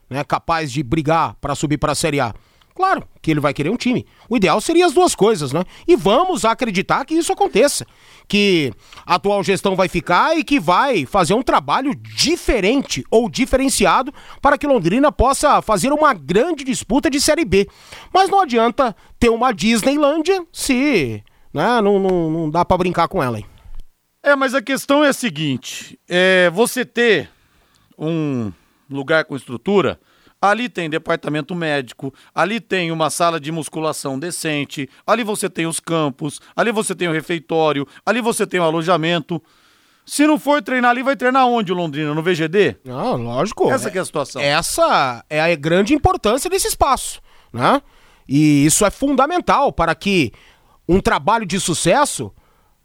[0.08, 2.32] né, capaz de brigar para subir para a Série A.
[2.74, 4.04] Claro que ele vai querer um time.
[4.28, 5.64] O ideal seria as duas coisas, né?
[5.86, 7.86] E vamos acreditar que isso aconteça,
[8.26, 8.72] que
[9.06, 14.58] a atual gestão vai ficar e que vai fazer um trabalho diferente ou diferenciado para
[14.58, 17.68] que Londrina possa fazer uma grande disputa de Série B.
[18.12, 23.22] Mas não adianta ter uma Disneylândia se, né, não, não, não dá para brincar com
[23.22, 23.38] ela.
[23.38, 23.46] Hein?
[24.20, 27.30] É, mas a questão é a seguinte: é, você ter
[27.96, 28.50] um
[28.90, 30.00] lugar com estrutura,
[30.50, 35.80] ali tem departamento médico, ali tem uma sala de musculação decente, ali você tem os
[35.80, 39.42] campos, ali você tem o refeitório, ali você tem o alojamento.
[40.04, 42.12] Se não for treinar ali, vai treinar onde, Londrina?
[42.12, 42.76] No VGD?
[42.86, 43.70] Ah, lógico.
[43.70, 44.42] Essa que é a situação.
[44.42, 47.80] Essa é a grande importância desse espaço, né?
[48.28, 50.30] E isso é fundamental para que
[50.86, 52.30] um trabalho de sucesso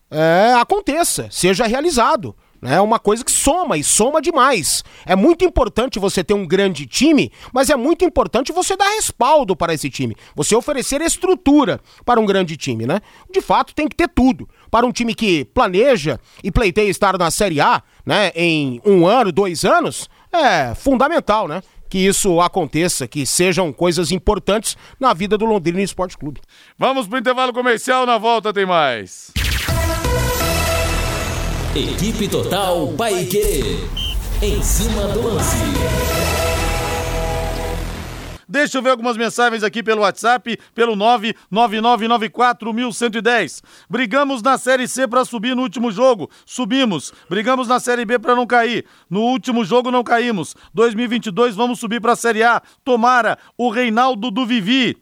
[0.10, 2.36] é, aconteça, seja realizado.
[2.62, 4.84] É uma coisa que soma e soma demais.
[5.06, 9.56] É muito importante você ter um grande time, mas é muito importante você dar respaldo
[9.56, 10.15] para esse time.
[10.36, 13.00] Você oferecer estrutura para um grande time, né?
[13.32, 14.48] De fato, tem que ter tudo.
[14.69, 19.32] Para um time que planeja e pleiteia estar na Série A, né, em um ano,
[19.32, 21.62] dois anos, é fundamental, né?
[21.89, 26.39] Que isso aconteça, que sejam coisas importantes na vida do Londrina Esporte Clube.
[26.78, 29.32] Vamos pro intervalo comercial, na volta tem mais.
[31.75, 33.77] Equipe Total Paique.
[34.41, 35.55] Em cima do lance.
[38.47, 43.62] Deixa eu ver algumas mensagens aqui pelo WhatsApp, pelo 999941110.
[43.88, 46.27] Brigamos na Série C para subir no último jogo.
[46.43, 47.13] Subimos.
[47.29, 48.86] Brigamos na Série B para não cair.
[49.08, 50.55] No último jogo não caímos.
[50.73, 52.63] 2022 vamos subir para a Série A.
[52.84, 54.97] Tomara o Reinaldo do Vivi.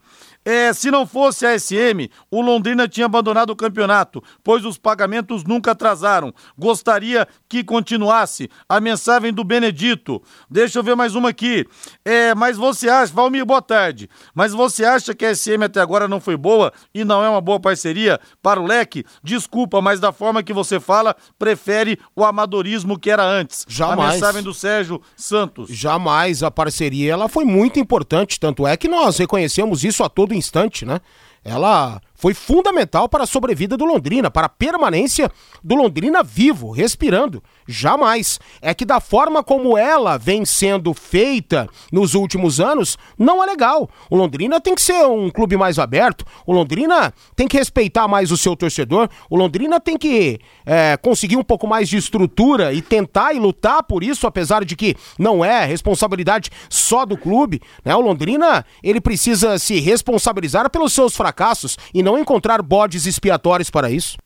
[0.50, 5.44] É, se não fosse a SM, o Londrina tinha abandonado o campeonato, pois os pagamentos
[5.44, 6.34] nunca atrasaram.
[6.58, 8.50] Gostaria que continuasse.
[8.70, 10.24] A mensagem do Benedito.
[10.50, 11.66] Deixa eu ver mais uma aqui.
[12.06, 14.10] É, mas você acha, Valmir, boa tarde.
[14.34, 17.42] Mas você acha que a SM até agora não foi boa e não é uma
[17.42, 19.04] boa parceria para o leque?
[19.22, 23.66] Desculpa, mas da forma que você fala, prefere o amadorismo que era antes.
[23.68, 24.12] Jamais.
[24.12, 25.70] A mensagem do Sérgio Santos.
[25.70, 30.37] Jamais a parceria ela foi muito importante, tanto é que nós reconhecemos isso a todo
[30.38, 31.02] instante, né?
[31.44, 35.32] Ela foi fundamental para a sobrevida do Londrina, para a permanência
[35.64, 37.44] do Londrina vivo, respirando.
[37.68, 38.40] Jamais.
[38.60, 43.88] É que da forma como ela vem sendo feita nos últimos anos, não é legal.
[44.10, 48.32] O Londrina tem que ser um clube mais aberto, o Londrina tem que respeitar mais
[48.32, 52.82] o seu torcedor, o Londrina tem que é, conseguir um pouco mais de estrutura e
[52.82, 57.62] tentar e lutar por isso, apesar de que não é responsabilidade só do clube.
[57.86, 57.96] Né?
[57.96, 63.92] O Londrina ele precisa se responsabilizar pelos seus fracassos e não encontrar bodes expiatórios para
[63.92, 64.18] isso.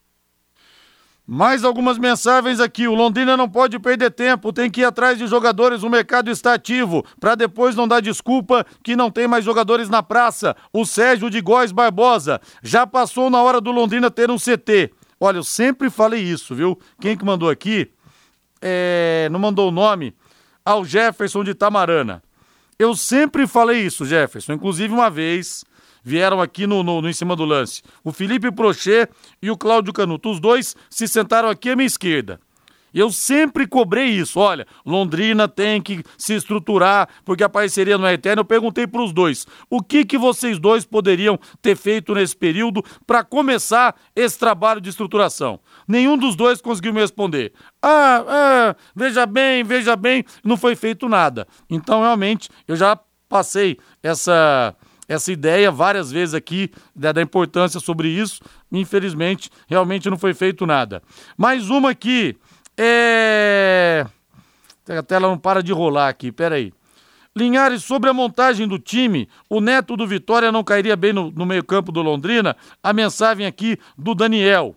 [1.26, 2.88] Mais algumas mensagens aqui.
[2.88, 6.54] O Londrina não pode perder tempo, tem que ir atrás de jogadores, o mercado está
[6.54, 10.56] ativo, para depois não dar desculpa que não tem mais jogadores na praça.
[10.72, 14.92] O Sérgio de Góes Barbosa já passou na hora do Londrina ter um CT.
[15.20, 16.80] Olha, eu sempre falei isso, viu?
[17.00, 17.90] Quem que mandou aqui?
[18.62, 19.28] É...
[19.32, 20.14] Não mandou o nome.
[20.64, 22.22] Ao Jefferson de Tamarana.
[22.78, 24.54] Eu sempre falei isso, Jefferson.
[24.54, 25.64] Inclusive, uma vez
[26.04, 27.82] vieram aqui no, no, no Em Cima do Lance.
[28.04, 29.10] O Felipe Prochet
[29.42, 30.32] e o Cláudio Canuto.
[30.32, 32.40] Os dois se sentaram aqui à minha esquerda.
[32.94, 34.40] Eu sempre cobrei isso.
[34.40, 38.42] Olha, Londrina tem que se estruturar, porque a parceria não é eterna.
[38.42, 42.84] Eu perguntei para os dois: o que, que vocês dois poderiam ter feito nesse período
[43.08, 45.60] para começar esse trabalho de estruturação?
[45.88, 47.54] Nenhum dos dois conseguiu me responder.
[47.82, 51.48] Ah, ah, veja bem, veja bem, não foi feito nada.
[51.70, 54.76] Então, realmente, eu já passei essa
[55.12, 58.42] essa ideia várias vezes aqui da, da, importância sobre isso.
[58.72, 61.04] Infelizmente, realmente não foi feito nada.
[61.38, 62.38] Mais uma aqui.
[62.78, 64.06] É.
[64.88, 66.74] A tela não para de rolar aqui, peraí.
[67.36, 71.46] Linhares, sobre a montagem do time, o neto do Vitória não cairia bem no, no
[71.46, 72.56] meio-campo do Londrina?
[72.82, 74.76] A mensagem aqui do Daniel.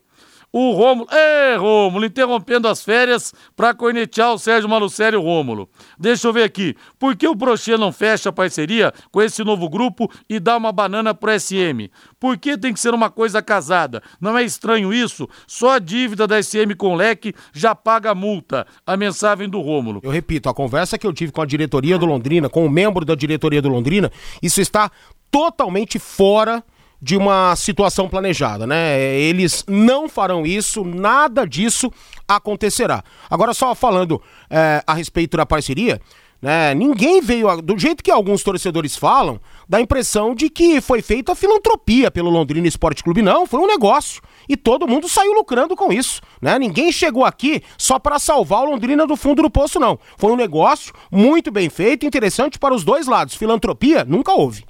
[0.55, 1.09] O Rômulo.
[1.11, 5.69] Ê, Rômulo, interrompendo as férias para cornetear o Sérgio Malucério Rômulo.
[5.99, 6.77] Deixa eu ver aqui.
[6.97, 10.71] Por que o Prochê não fecha a parceria com esse novo grupo e dá uma
[10.71, 11.90] banana pro SM?
[12.21, 14.01] Por que tem que ser uma coisa casada?
[14.21, 15.29] Não é estranho isso?
[15.45, 18.64] Só a dívida da SM com o leque já paga a multa.
[18.87, 19.99] A mensagem do Rômulo.
[20.05, 23.05] Eu repito, a conversa que eu tive com a diretoria do Londrina, com o membro
[23.05, 24.09] da diretoria do Londrina,
[24.40, 24.88] isso está
[25.33, 26.62] totalmente fora
[27.05, 28.99] de uma situação planejada, né?
[28.99, 31.93] Eles não farão isso, nada disso
[32.27, 33.05] acontecerá.
[33.29, 36.01] Agora, só falando é, a respeito da parceria,
[36.40, 36.75] né?
[36.75, 39.38] Ninguém veio, do jeito que alguns torcedores falam,
[39.69, 43.21] dá a impressão de que foi feita filantropia pelo Londrina Esporte Clube.
[43.21, 44.23] Não, foi um negócio.
[44.49, 46.59] E todo mundo saiu lucrando com isso, né?
[46.59, 49.99] Ninguém chegou aqui só para salvar o Londrina do fundo do poço, não.
[50.17, 53.35] Foi um negócio muito bem feito, interessante para os dois lados.
[53.35, 54.64] Filantropia nunca houve.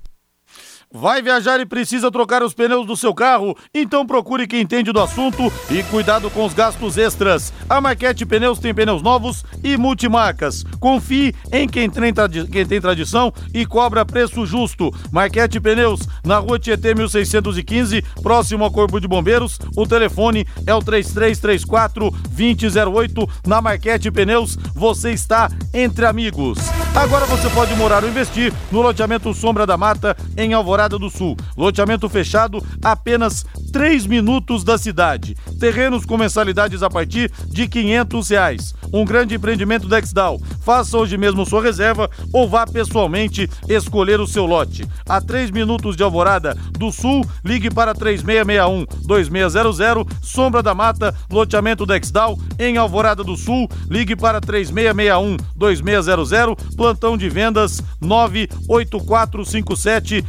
[0.96, 3.57] Vai viajar e precisa trocar os pneus do seu carro?
[3.74, 7.52] Então procure quem entende do assunto e cuidado com os gastos extras.
[7.68, 10.62] A Marquete Pneus tem pneus novos e multimarcas.
[10.78, 12.14] Confie em quem tem,
[12.48, 14.94] quem tem tradição e cobra preço justo.
[15.11, 19.59] Marquete Pneus, na rua Tietê 1615, próximo ao Corpo de Bombeiros.
[19.76, 23.28] O telefone é o 3334 2008.
[23.44, 26.59] Na Marquete Pneus, você está entre amigos.
[26.94, 31.37] Agora você pode morar ou investir no loteamento Sombra da Mata, em Alvorada do Sul.
[31.57, 35.37] Loteamento fechado, apenas 3 minutos da cidade.
[35.59, 38.75] Terrenos com mensalidades a partir de 500 reais.
[38.92, 40.40] Um grande empreendimento da Exdal.
[40.62, 44.87] Faça hoje mesmo sua reserva ou vá pessoalmente escolher o seu lote.
[45.09, 51.85] A 3 minutos de Alvorada do Sul, ligue para 3661 2600, Sombra da Mata, loteamento
[51.85, 56.31] da Exdal, em Alvorada do Sul, ligue para 3661 2600,
[56.77, 60.25] plantão de vendas 98457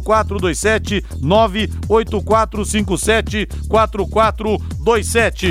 [0.00, 5.48] 4427 98457 4427.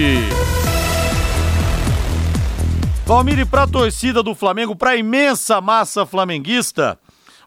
[3.05, 6.99] Valmir, para a torcida do Flamengo, para a imensa massa flamenguista,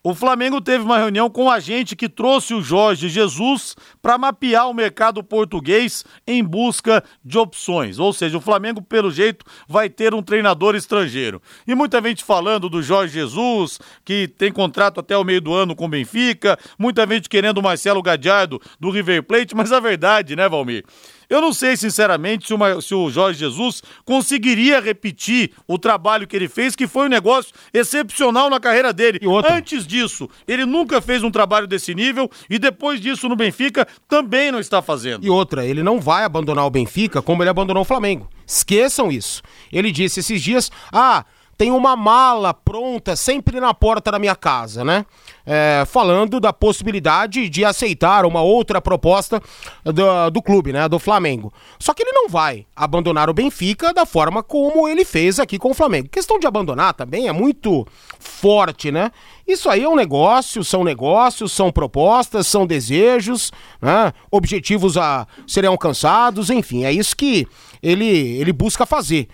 [0.03, 4.69] o Flamengo teve uma reunião com a gente que trouxe o Jorge Jesus para mapear
[4.69, 7.99] o mercado português em busca de opções.
[7.99, 11.43] Ou seja, o Flamengo, pelo jeito, vai ter um treinador estrangeiro.
[11.67, 15.77] E muita gente falando do Jorge Jesus, que tem contrato até o meio do ano
[15.77, 20.35] com o Benfica, muita gente querendo o Marcelo Gadiardo do River Plate, mas a verdade,
[20.35, 20.85] né, Valmir?
[21.31, 26.35] Eu não sei, sinceramente, se, uma, se, o Jorge Jesus conseguiria repetir o trabalho que
[26.35, 29.21] ele fez, que foi um negócio excepcional na carreira dele.
[29.49, 34.51] Antes disso, ele nunca fez um trabalho desse nível e depois disso no Benfica também
[34.51, 35.25] não está fazendo.
[35.25, 38.29] E outra, ele não vai abandonar o Benfica como ele abandonou o Flamengo.
[38.45, 39.41] Esqueçam isso.
[39.73, 41.25] Ele disse esses dias: ah
[41.61, 45.05] tem uma mala pronta sempre na porta da minha casa, né?
[45.45, 49.43] É, falando da possibilidade de aceitar uma outra proposta
[49.85, 50.89] do, do clube, né?
[50.89, 51.53] Do Flamengo.
[51.79, 55.73] Só que ele não vai abandonar o Benfica da forma como ele fez aqui com
[55.73, 56.09] o Flamengo.
[56.09, 57.87] questão de abandonar também é muito
[58.19, 59.13] forte, né?
[59.47, 64.15] Isso aí é um negócio, são negócios, são propostas, são desejos, né?
[64.31, 67.47] objetivos a serem alcançados, enfim, é isso que
[67.83, 69.29] ele, ele busca fazer.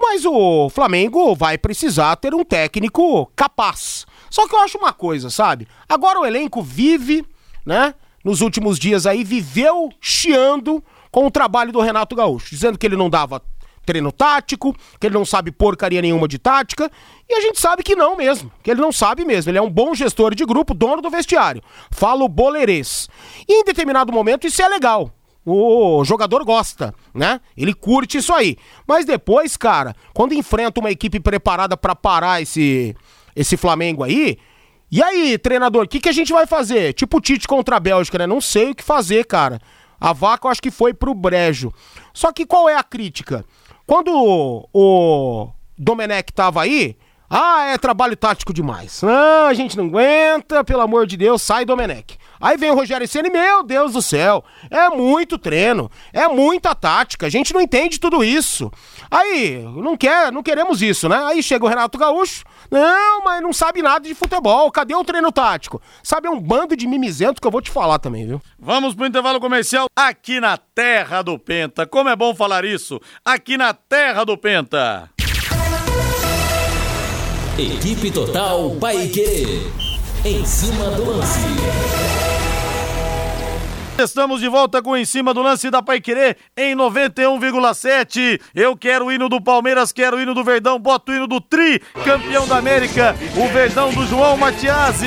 [0.00, 4.06] Mas o Flamengo vai precisar ter um técnico capaz.
[4.30, 5.66] Só que eu acho uma coisa, sabe?
[5.88, 7.24] Agora o elenco vive,
[7.64, 7.94] né?
[8.24, 12.96] Nos últimos dias aí, viveu chiando com o trabalho do Renato Gaúcho, dizendo que ele
[12.96, 13.42] não dava
[13.86, 16.90] treino tático, que ele não sabe porcaria nenhuma de tática,
[17.28, 19.50] e a gente sabe que não mesmo, que ele não sabe mesmo.
[19.50, 21.62] Ele é um bom gestor de grupo, dono do vestiário.
[21.90, 23.08] Fala o boleirês.
[23.48, 25.12] E em determinado momento isso é legal
[25.46, 27.40] o jogador gosta, né?
[27.56, 28.56] Ele curte isso aí.
[28.86, 32.94] Mas depois, cara, quando enfrenta uma equipe preparada para parar esse
[33.34, 34.38] esse Flamengo aí,
[34.90, 36.94] e aí, treinador, o que, que a gente vai fazer?
[36.94, 38.26] Tipo o Tite contra a Bélgica, né?
[38.26, 39.60] Não sei o que fazer, cara.
[40.00, 41.72] A vaca eu acho que foi pro brejo.
[42.12, 43.44] Só que qual é a crítica?
[43.86, 46.96] Quando o, o Domenech tava aí,
[47.28, 49.02] ah, é trabalho tático demais.
[49.04, 52.18] Ah, a gente não aguenta, pelo amor de Deus, sai Domenech.
[52.40, 57.26] Aí vem o Rogério Ceni, meu Deus do céu, é muito treino, é muita tática,
[57.26, 58.70] a gente não entende tudo isso.
[59.10, 61.16] Aí, não quer, não queremos isso, né?
[61.24, 65.32] Aí chega o Renato Gaúcho, não, mas não sabe nada de futebol, cadê o treino
[65.32, 65.80] tático?
[66.02, 68.40] Sabe, é um bando de mimizento que eu vou te falar também, viu?
[68.58, 71.86] Vamos pro intervalo comercial aqui na terra do Penta.
[71.86, 75.10] Como é bom falar isso, aqui na terra do Penta.
[77.58, 79.62] Equipe Total Paique.
[80.22, 82.25] Em cima do lance.
[83.98, 88.38] Estamos de volta com Em Cima do Lance da Pai Querer em 91,7.
[88.54, 91.40] Eu quero o hino do Palmeiras, quero o hino do Verdão, boto o hino do
[91.40, 95.06] Tri, campeão da América, o Verdão do João Matiasi.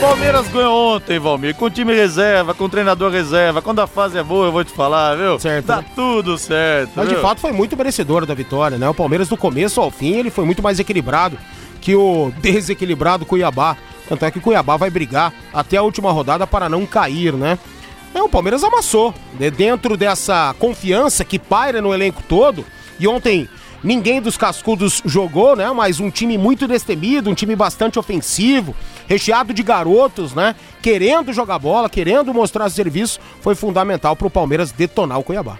[0.00, 3.60] Palmeiras ganhou ontem, Valmir, com time reserva, com treinador reserva.
[3.60, 5.38] Quando a fase é boa, eu vou te falar, viu?
[5.38, 6.92] Certo, Tá tudo certo.
[6.96, 7.16] Mas viu?
[7.16, 8.88] de fato foi muito merecedor da vitória, né?
[8.88, 11.36] O Palmeiras do começo ao fim ele foi muito mais equilibrado
[11.82, 13.76] que o desequilibrado Cuiabá.
[14.08, 17.58] Tanto é que Cuiabá vai brigar até a última rodada para não cair, né?
[18.14, 19.14] É, o Palmeiras amassou.
[19.38, 19.50] né?
[19.50, 22.64] Dentro dessa confiança que paira no elenco todo.
[22.98, 23.48] E ontem
[23.84, 25.70] ninguém dos cascudos jogou, né?
[25.72, 28.74] Mas um time muito destemido, um time bastante ofensivo,
[29.06, 30.54] recheado de garotos, né?
[30.80, 35.58] Querendo jogar bola, querendo mostrar serviço, foi fundamental para o Palmeiras detonar o Cuiabá.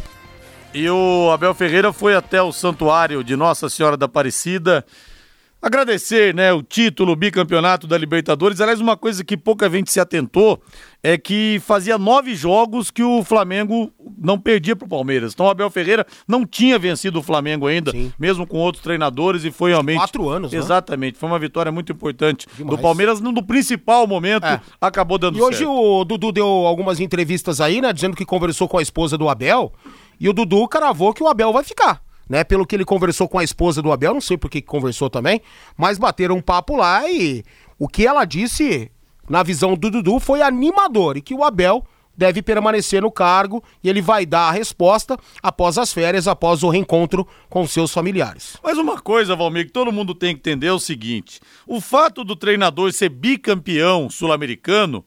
[0.72, 4.84] E o Abel Ferreira foi até o santuário de Nossa Senhora da Aparecida
[5.60, 8.60] agradecer, né, o título, o bicampeonato da Libertadores.
[8.60, 10.62] Aliás, uma coisa que pouca gente se atentou
[11.02, 15.32] é que fazia nove jogos que o Flamengo não perdia pro Palmeiras.
[15.32, 18.12] Então o Abel Ferreira não tinha vencido o Flamengo ainda, Sim.
[18.18, 19.98] mesmo com outros treinadores, e foi realmente...
[19.98, 20.58] Quatro anos, né?
[20.58, 22.76] Exatamente, foi uma vitória muito importante Demais.
[22.76, 24.60] do Palmeiras, no principal momento, É.
[24.80, 25.72] acabou dando E hoje certo.
[25.72, 27.92] o Dudu deu algumas entrevistas aí, né?
[27.92, 29.72] Dizendo que conversou com a esposa do Abel.
[30.20, 32.00] E o Dudu cravou que o Abel vai ficar.
[32.28, 35.08] Né, pelo que ele conversou com a esposa do Abel, não sei por que conversou
[35.08, 35.40] também,
[35.78, 37.42] mas bateram um papo lá e
[37.78, 38.90] o que ela disse,
[39.30, 41.82] na visão do Dudu, foi animador e que o Abel
[42.18, 46.68] deve permanecer no cargo e ele vai dar a resposta após as férias, após o
[46.68, 48.56] reencontro com seus familiares.
[48.60, 52.24] Mas uma coisa, Valmir, que todo mundo tem que entender é o seguinte: o fato
[52.24, 55.04] do treinador ser bicampeão sul-americano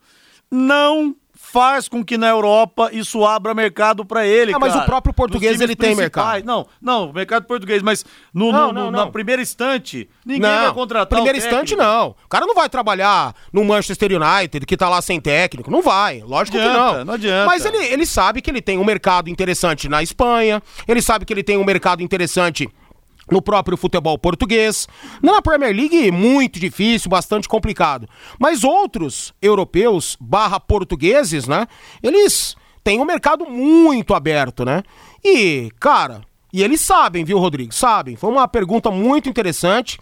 [0.50, 1.14] não
[1.52, 4.84] faz com que na Europa isso abra mercado pra ele, Ah, mas cara.
[4.84, 6.44] o próprio português, ele tem principais.
[6.44, 9.06] Não, não, mercado português, mas no, Não, no- não, no- não.
[9.06, 12.16] na primeira instante, ninguém vai contratar primeiro o instante não.
[12.26, 15.70] O cara não vai trabalhar no Manchester United, que tá lá sem técnico.
[15.70, 17.06] Não vai, lógico que Adianta, não.
[17.06, 17.46] não adianta.
[17.46, 21.34] Mas ele, ele sabe que ele tem um mercado interessante na Espanha, ele sabe que
[21.34, 22.70] ele tem um mercado interessante
[23.32, 24.88] no próprio futebol português.
[25.24, 28.08] Na Premier League, muito difícil, bastante complicado.
[28.38, 31.66] Mas outros europeus barra portugueses, né?
[32.04, 34.84] Eles têm um mercado muito aberto, né?
[35.24, 36.22] E, cara,
[36.54, 37.74] e eles sabem, viu, Rodrigo?
[37.74, 38.18] Sabem.
[38.18, 39.98] Foi uma pergunta muito interessante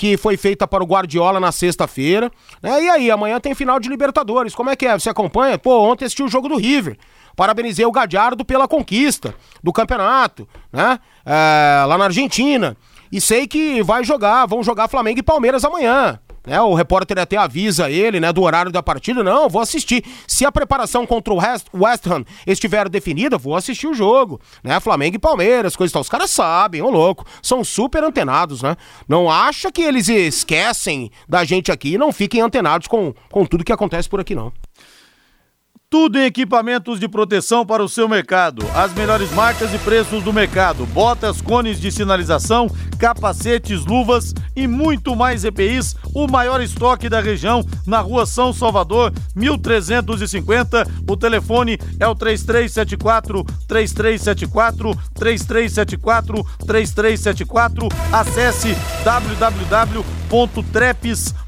[0.00, 2.32] que foi feita para o Guardiola na sexta-feira.
[2.62, 2.84] Né?
[2.84, 4.54] E aí, amanhã tem final de Libertadores.
[4.54, 4.98] Como é que é?
[4.98, 5.58] Você acompanha?
[5.58, 6.96] Pô, ontem assisti o jogo do River.
[7.36, 10.98] Parabenizei o Gadiardo pela conquista do campeonato, né?
[11.22, 12.78] É, lá na Argentina.
[13.12, 16.18] E sei que vai jogar, vão jogar Flamengo e Palmeiras amanhã.
[16.50, 19.22] Né, o repórter até avisa ele, né, do horário da partida.
[19.22, 20.04] Não, vou assistir.
[20.26, 24.40] Se a preparação contra o West, Ham estiver definida, vou assistir o jogo.
[24.64, 26.02] Né, Flamengo e Palmeiras, coisa e tal.
[26.02, 27.24] Os caras sabem, ô louco.
[27.40, 28.76] São super antenados, né?
[29.08, 33.62] Não acha que eles esquecem da gente aqui e não fiquem antenados com, com tudo
[33.62, 34.52] que acontece por aqui, não.
[35.90, 38.64] Tudo em equipamentos de proteção para o seu mercado.
[38.76, 40.86] As melhores marcas e preços do mercado.
[40.86, 45.96] Botas, cones de sinalização, capacetes, luvas e muito mais EPIs.
[46.14, 50.86] O maior estoque da região na rua São Salvador, 1350.
[51.08, 57.88] O telefone é o 3374 3374 3374 3374.
[58.12, 58.76] Acesse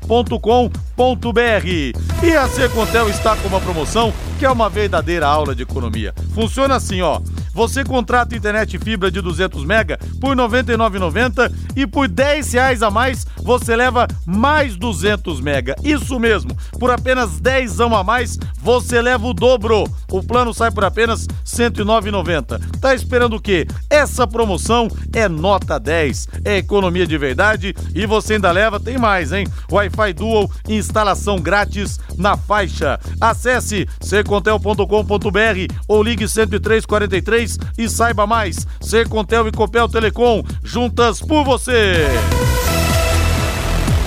[0.06, 2.22] www.treps.com.br.
[2.22, 6.14] E a Secontel está com uma promoção que é uma verdadeira aula de economia.
[6.34, 7.20] Funciona assim, ó.
[7.52, 12.90] Você contrata internet fibra de 200 mega por R$ 99,90 e por 10 reais a
[12.90, 15.74] mais você leva mais 200 mega.
[15.82, 19.84] Isso mesmo, por apenas 10 a mais você leva o dobro.
[20.10, 22.80] O plano sai por apenas R$ 109,90.
[22.80, 23.66] Tá esperando o quê?
[23.90, 29.32] Essa promoção é nota 10, é economia de verdade e você ainda leva, tem mais,
[29.32, 29.46] hein?
[29.70, 32.98] Wi-Fi Dual, instalação grátis na faixa.
[33.20, 37.41] Acesse secontel.com.br ou ligue 10343
[37.76, 38.66] e saiba mais.
[38.80, 42.06] Secontel e Copel Telecom, juntas por você.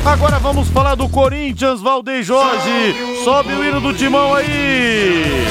[0.06, 2.96] Agora vamos falar do Corinthians, Valdeir Jorge.
[3.24, 5.46] Sobe o hino do timão aí.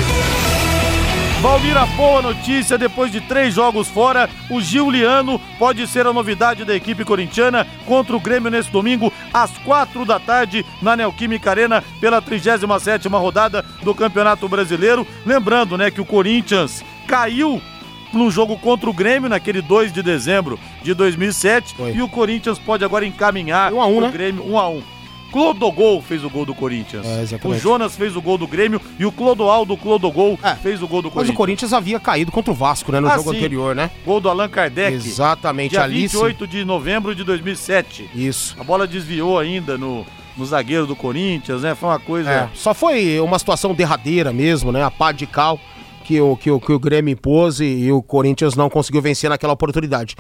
[1.45, 6.75] Valmira, boa notícia, depois de três jogos fora, o Giuliano pode ser a novidade da
[6.75, 12.23] equipe corintiana contra o Grêmio nesse domingo, às quatro da tarde, na Neoquímica Arena, pela
[12.23, 15.07] 37ª rodada do Campeonato Brasileiro.
[15.27, 17.61] Lembrando, né, que o Corinthians caiu
[18.15, 21.93] no jogo contra o Grêmio, naquele 2 de dezembro de 2007, Foi.
[21.95, 24.11] e o Corinthians pode agora encaminhar Um a um, o né?
[24.11, 24.83] Grêmio 1 a 1
[25.33, 27.05] Clodogol fez o gol do Corinthians.
[27.05, 27.55] É, o.
[27.59, 30.55] Jonas fez o gol do Grêmio e o Clodoaldo Clodogol É.
[30.55, 31.35] fez o gol do Mas Corinthians.
[31.35, 33.39] o Corinthians havia caído contra o Vasco, né, no Ah, jogo sim.
[33.39, 33.91] anterior, né?
[34.07, 34.95] Gol do Allan Kardec.
[34.95, 36.19] Exatamente, Dia ali sim.
[36.19, 38.09] 28 de novembro de 2007.
[38.15, 38.55] Isso.
[38.61, 40.07] A bola desviou ainda no,
[40.37, 41.75] no zagueiro do Corinthians, né?
[41.75, 42.31] Foi uma coisa.
[42.31, 44.85] É, só foi uma situação derradeira mesmo, né?
[44.85, 45.59] A pá de cal
[46.05, 49.29] que o, que o, que o Grêmio impôs e, e o Corinthians não conseguiu vencer
[49.31, 50.15] naquela oportunidade.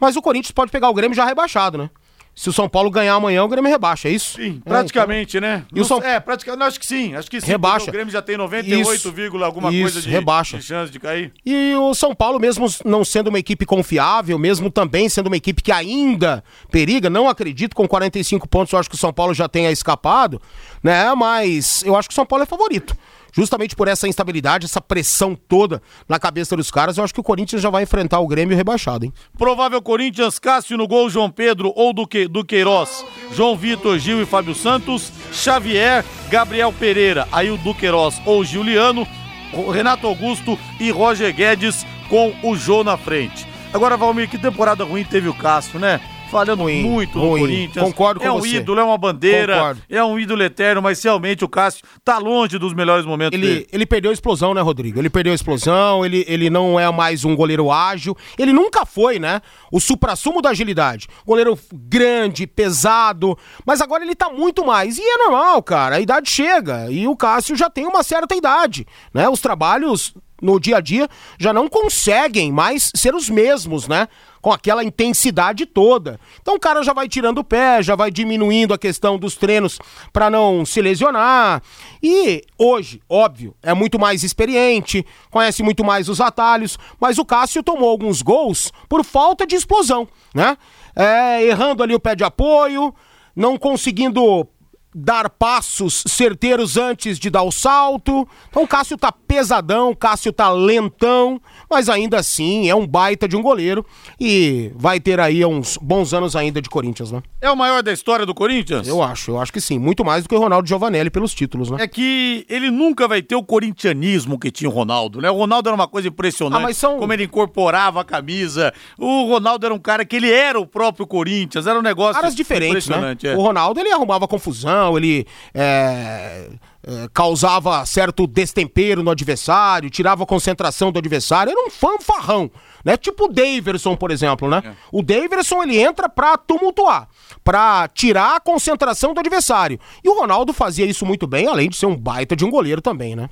[0.00, 1.90] Mas o Corinthians pode pegar o Grêmio já rebaixado, né?
[2.32, 4.36] se o São Paulo ganhar amanhã, o Grêmio rebaixa, é isso?
[4.36, 5.64] Sim, É, praticamente, né?
[5.74, 7.46] E o São- É, praticamente, acho que sim, acho que sim.
[7.48, 7.90] Rebaixa.
[7.90, 10.56] O Grêmio já tem 98, vírgula alguma Isso, coisa de, rebaixa.
[10.56, 11.32] de chance de cair.
[11.44, 15.60] E o São Paulo, mesmo não sendo uma equipe confiável, mesmo também sendo uma equipe
[15.62, 19.48] que ainda periga, não acredito, com 45 pontos eu acho que o São Paulo já
[19.48, 20.40] tenha escapado,
[20.82, 21.12] né?
[21.14, 22.96] Mas eu acho que o São Paulo é favorito.
[23.32, 27.24] Justamente por essa instabilidade, essa pressão toda na cabeça dos caras, eu acho que o
[27.24, 29.12] Corinthians já vai enfrentar o Grêmio rebaixado, hein?
[29.36, 34.22] Provável Corinthians, Cássio no gol, João Pedro ou do, que, do Queiroz, João Vitor, Gil
[34.22, 39.06] e Fábio Santos, Xavier, Gabriel Pereira, aí o Duqueiroz ou Giuliano,
[39.52, 43.46] o Renato Augusto e Roger Guedes com o Jô na frente.
[43.72, 46.00] Agora, Valmir, que temporada ruim teve o Cássio, né?
[46.30, 47.40] Falhando Ruim, muito no ruim.
[47.40, 47.84] Corinthians.
[47.84, 48.56] Concordo com É um você.
[48.58, 49.82] ídolo, é uma bandeira, Concordo.
[49.90, 53.66] é um ídolo eterno, mas realmente o Cássio tá longe dos melhores momentos Ele, dele.
[53.72, 54.98] ele perdeu a explosão, né, Rodrigo?
[55.00, 58.16] Ele perdeu a explosão, ele, ele não é mais um goleiro ágil.
[58.38, 59.40] Ele nunca foi, né?
[59.72, 61.08] O suprassumo da agilidade.
[61.26, 63.36] Goleiro grande, pesado.
[63.66, 64.98] Mas agora ele tá muito mais.
[64.98, 65.96] E é normal, cara.
[65.96, 66.90] A idade chega.
[66.90, 69.28] E o Cássio já tem uma certa idade, né?
[69.28, 74.08] Os trabalhos no dia a dia já não conseguem mais ser os mesmos, né?
[74.40, 76.18] Com aquela intensidade toda.
[76.40, 79.78] Então o cara já vai tirando o pé, já vai diminuindo a questão dos treinos
[80.12, 81.62] para não se lesionar.
[82.02, 87.62] E hoje, óbvio, é muito mais experiente, conhece muito mais os atalhos, mas o Cássio
[87.62, 90.56] tomou alguns gols por falta de explosão, né?
[90.96, 92.94] É, errando ali o pé de apoio,
[93.36, 94.48] não conseguindo
[94.94, 98.26] dar passos certeiros antes de dar o salto.
[98.48, 103.28] Então o Cássio tá pesadão, o Cássio tá lentão, mas ainda assim é um baita
[103.28, 103.84] de um goleiro
[104.18, 107.22] e vai ter aí uns bons anos ainda de Corinthians, né?
[107.40, 108.86] É o maior da história do Corinthians?
[108.88, 111.70] Eu acho, eu acho que sim, muito mais do que o Ronaldo Giovanelli pelos títulos,
[111.70, 111.78] né?
[111.80, 115.30] É que ele nunca vai ter o corintianismo que tinha o Ronaldo, né?
[115.30, 116.70] O Ronaldo era uma coisa impressionante.
[116.70, 118.72] Ah, são- Como ele incorporava a camisa.
[118.98, 122.34] O Ronaldo era um cara que ele era o próprio Corinthians, era um negócio Caras
[122.34, 123.16] diferentes, né?
[123.24, 123.36] é.
[123.36, 126.48] O Ronaldo, ele arrumava confusão, ele é,
[126.86, 132.50] é, causava certo destempero no adversário, tirava a concentração do adversário, era um fanfarrão,
[132.84, 132.96] né?
[132.96, 134.62] Tipo o Daverson, por exemplo, né?
[134.64, 134.72] É.
[134.90, 137.08] O Daverson, ele entra pra tumultuar,
[137.44, 139.78] pra tirar a concentração do adversário.
[140.02, 142.80] E o Ronaldo fazia isso muito bem, além de ser um baita de um goleiro
[142.80, 143.28] também, né?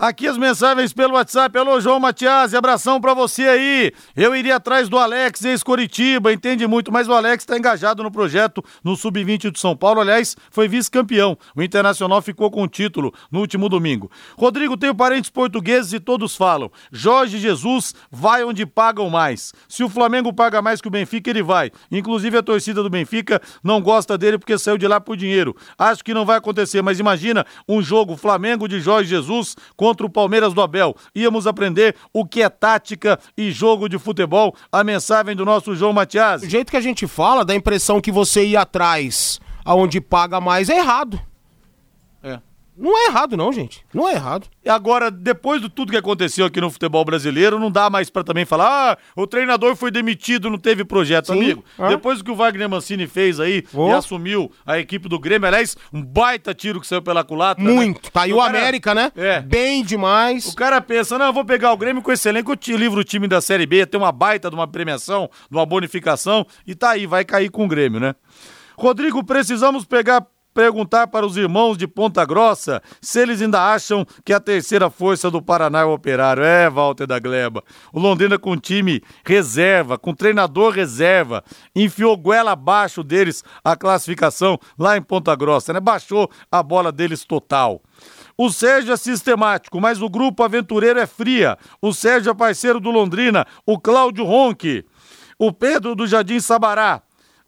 [0.00, 1.58] Aqui as mensagens pelo WhatsApp.
[1.58, 3.92] Alô, João Matias, abração pra você aí.
[4.14, 8.62] Eu iria atrás do Alex, ex-Coritiba, entende muito, mas o Alex tá engajado no projeto
[8.84, 10.00] no Sub-20 de São Paulo.
[10.00, 11.36] Aliás, foi vice-campeão.
[11.52, 14.08] O Internacional ficou com o título no último domingo.
[14.36, 16.70] Rodrigo, tenho parentes portugueses e todos falam.
[16.92, 19.52] Jorge Jesus vai onde pagam mais.
[19.68, 21.72] Se o Flamengo paga mais que o Benfica, ele vai.
[21.90, 25.56] Inclusive a torcida do Benfica não gosta dele porque saiu de lá por dinheiro.
[25.76, 29.56] Acho que não vai acontecer, mas imagina um jogo Flamengo de Jorge Jesus
[29.88, 30.94] contra o Palmeiras do Abel.
[31.14, 34.54] Íamos aprender o que é tática e jogo de futebol.
[34.70, 36.42] A mensagem do nosso João Matias.
[36.42, 40.40] O jeito que a gente fala, dá a impressão que você ir atrás aonde paga
[40.40, 41.18] mais é errado.
[42.78, 43.84] Não é errado, não, gente.
[43.92, 44.46] Não é errado.
[44.64, 48.22] E agora, depois de tudo que aconteceu aqui no futebol brasileiro, não dá mais pra
[48.22, 51.64] também falar, ah, o treinador foi demitido, não teve projeto, Sim, amigo.
[51.88, 53.88] Depois do que o Wagner Mancini fez aí Oh.
[53.88, 57.62] e assumiu a equipe do Grêmio, aliás, um baita tiro que saiu pela culatra.
[57.64, 57.70] né?
[57.72, 58.10] Muito.
[58.12, 59.10] Tá aí o, cara- América, né?
[59.16, 59.40] É.
[59.40, 60.46] Bem demais.
[60.46, 63.00] O cara pensa, não, eu vou pegar o Grêmio com esse elenco, eu te livro
[63.00, 66.74] o time da Série B, tem uma baita de uma premiação, de uma bonificação, e
[66.74, 68.14] tá aí, vai cair com o Grêmio, né?
[68.76, 70.24] Rodrigo, precisamos pegar,
[70.58, 75.30] perguntar para os irmãos de Ponta Grossa se eles ainda acham que a terceira força
[75.30, 76.42] do Paraná é o Operário.
[76.42, 77.62] É, Walter da Gleba.
[77.92, 81.44] O Londrina com time reserva, com treinador reserva,
[81.76, 85.78] enfiou goela abaixo deles a classificação lá em Ponta Grossa, né?
[85.78, 87.80] Baixou a bola deles total.
[88.36, 91.56] O Sérgio é sistemático, mas o grupo aventureiro é fria.
[91.80, 94.84] O Sérgio é parceiro do Londrina, o Cláudio Ronque.
[95.38, 97.00] O Pedro do Jardim Sabará.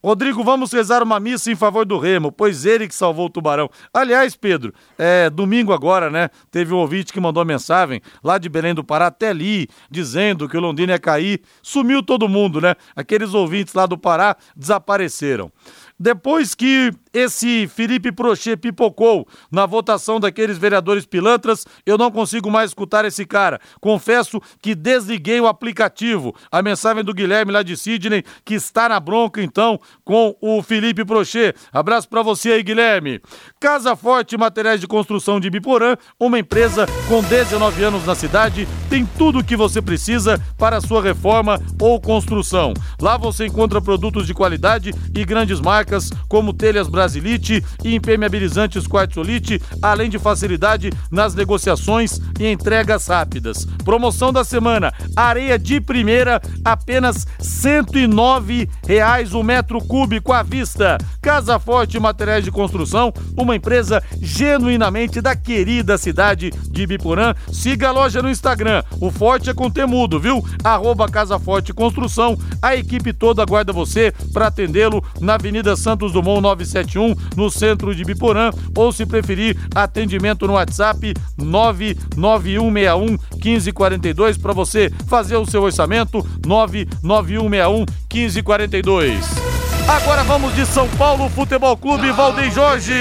[0.03, 3.69] Rodrigo, vamos rezar uma missa em favor do Remo, pois ele que salvou o Tubarão.
[3.93, 6.31] Aliás, Pedro, é, domingo agora, né?
[6.51, 10.57] Teve um ouvinte que mandou mensagem lá de Belém do Pará, até ali, dizendo que
[10.57, 11.43] o Londrina ia cair.
[11.63, 12.77] Sumiu todo mundo, né?
[12.97, 15.53] Aqueles ouvintes lá do Pará desapareceram.
[15.99, 22.71] Depois que esse Felipe Prochê pipocou na votação daqueles vereadores pilantras, eu não consigo mais
[22.71, 23.61] escutar esse cara.
[23.81, 26.35] Confesso que desliguei o aplicativo.
[26.51, 31.05] A mensagem do Guilherme lá de Sidney, que está na bronca então com o Felipe
[31.05, 31.53] Prochê.
[31.73, 33.21] Abraço pra você aí, Guilherme.
[33.59, 39.05] Casa Forte Materiais de Construção de Biporã, uma empresa com 19 anos na cidade, tem
[39.19, 42.73] tudo o que você precisa para a sua reforma ou construção.
[43.01, 48.87] Lá você encontra produtos de qualidade e grandes marcas como telhas brasileiras Brasilite e impermeabilizantes
[48.87, 53.65] Quartzolite, além de facilidade nas negociações e entregas rápidas.
[53.83, 60.99] Promoção da semana: areia de primeira, apenas 109 reais o metro cúbico à vista.
[61.23, 67.35] Casa Forte Materiais de Construção, uma empresa genuinamente da querida cidade de Biporã.
[67.51, 68.83] Siga a loja no Instagram.
[69.01, 70.45] O Forte é com temudo, viu?
[70.63, 72.39] Arroba Casa Forte Construção.
[72.61, 76.43] A equipe toda aguarda você para atendê-lo na Avenida Santos Dumont
[76.91, 84.91] 971, no centro de Biporã, ou se preferir, atendimento no WhatsApp 99161 1542 para você
[85.07, 89.24] fazer o seu orçamento 99161 1542.
[89.88, 92.93] Agora vamos de São Paulo Futebol Clube Valdem Jorge.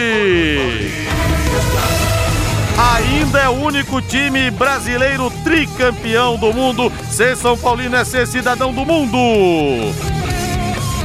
[2.96, 6.92] Ainda é o único time brasileiro tricampeão do mundo.
[7.10, 9.18] Ser São Paulino é ser cidadão do mundo.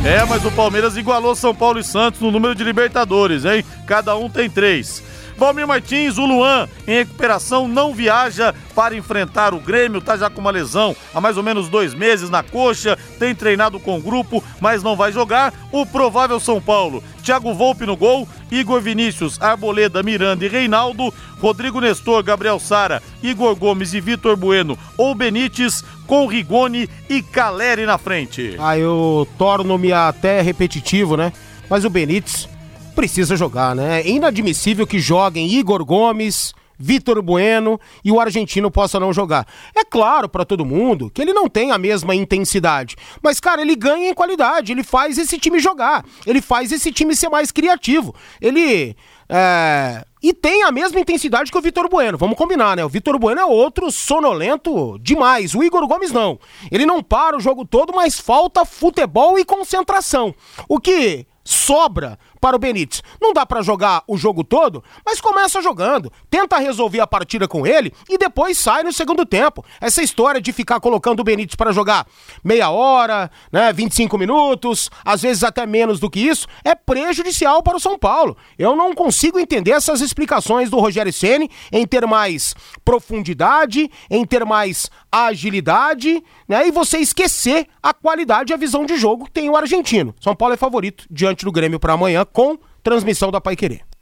[0.05, 3.65] É, mas o Palmeiras igualou São Paulo e Santos no número de Libertadores, hein?
[3.87, 5.03] Cada um tem três.
[5.37, 10.41] Valmir Martins, o Luan, em recuperação, não viaja para enfrentar o Grêmio, tá já com
[10.41, 14.43] uma lesão há mais ou menos dois meses na coxa, tem treinado com o grupo,
[14.61, 15.53] mas não vai jogar.
[15.73, 21.81] O provável São Paulo, Thiago Volpe no gol, Igor Vinícius, Arboleda, Miranda e Reinaldo, Rodrigo
[21.81, 27.99] Nestor, Gabriel Sara, Igor Gomes e Vitor Bueno ou Benítez, com Rigoni e Caleri na
[27.99, 28.57] frente.
[28.59, 31.33] Ah, eu torno-me até repetitivo, né?
[31.69, 32.49] Mas o Benítez
[32.95, 34.01] precisa jogar, né?
[34.01, 39.47] É inadmissível que joguem Igor Gomes, Vitor Bueno e o argentino possa não jogar.
[39.75, 43.77] É claro para todo mundo que ele não tem a mesma intensidade, mas cara, ele
[43.77, 48.15] ganha em qualidade, ele faz esse time jogar, ele faz esse time ser mais criativo.
[48.41, 48.97] Ele
[49.29, 50.05] é...
[50.23, 52.17] E tem a mesma intensidade que o Vitor Bueno.
[52.17, 52.85] Vamos combinar, né?
[52.85, 55.55] O Vitor Bueno é outro sonolento demais.
[55.55, 56.39] O Igor Gomes não.
[56.71, 60.35] Ele não para o jogo todo, mas falta futebol e concentração.
[60.67, 63.03] O que sobra para o Benítez.
[63.23, 67.67] Não dá para jogar o jogo todo, mas começa jogando, tenta resolver a partida com
[67.67, 69.65] ele e depois sai no segundo tempo.
[69.81, 72.07] Essa história de ficar colocando o Benítez para jogar
[72.45, 77.79] meia hora, né, 25 minutos, às vezes até menos do que isso, é prejudicial para
[77.79, 78.37] o São Paulo.
[78.59, 84.45] Eu não consigo entender essas explicações do Rogério Ceni em ter mais profundidade, em ter
[84.45, 89.49] mais agilidade, né, e você esquecer a qualidade e a visão de jogo que tem
[89.49, 90.15] o argentino.
[90.21, 93.94] São Paulo é favorito diante do Grêmio para amanhã com transmissão da Pai Querer.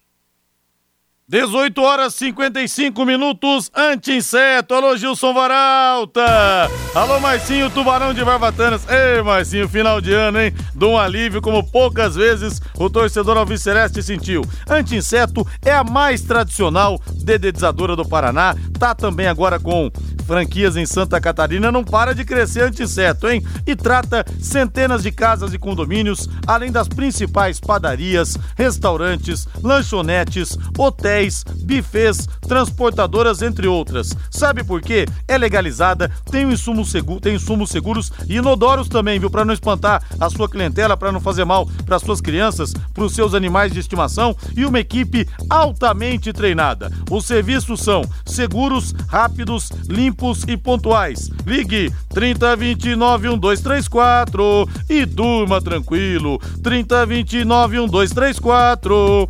[1.32, 4.74] 18 horas 55 minutos, anti-inseto.
[4.74, 6.20] Alô, Gilson Varalta.
[6.94, 8.82] Alô, Marcinho, Tubarão de Barbatanas.
[8.86, 10.52] Ei, Marcinho, final de ano, hein?
[10.74, 14.42] De um alívio como poucas vezes o torcedor Alviceleste sentiu.
[14.68, 18.54] Anti-inseto é a mais tradicional dedetizadora do Paraná.
[18.78, 19.90] Tá também agora com
[20.26, 21.72] franquias em Santa Catarina.
[21.72, 23.42] Não para de crescer anti-inseto, hein?
[23.66, 31.44] E trata centenas de casas e condomínios, além das principais padarias, restaurantes, lanchonetes, hotéis hotéis,
[31.62, 34.16] bufês, transportadoras, entre outras.
[34.30, 35.06] Sabe por quê?
[35.28, 39.30] É legalizada, tem, um insumo seguro, tem insumos seguros e inodoros também, viu?
[39.30, 43.14] Para não espantar a sua clientela, para não fazer mal para suas crianças, para os
[43.14, 46.90] seus animais de estimação e uma equipe altamente treinada.
[47.10, 51.30] Os serviços são seguros, rápidos, limpos e pontuais.
[51.46, 56.40] Ligue 3029 1234 e durma tranquilo.
[56.62, 59.28] 3029 1234.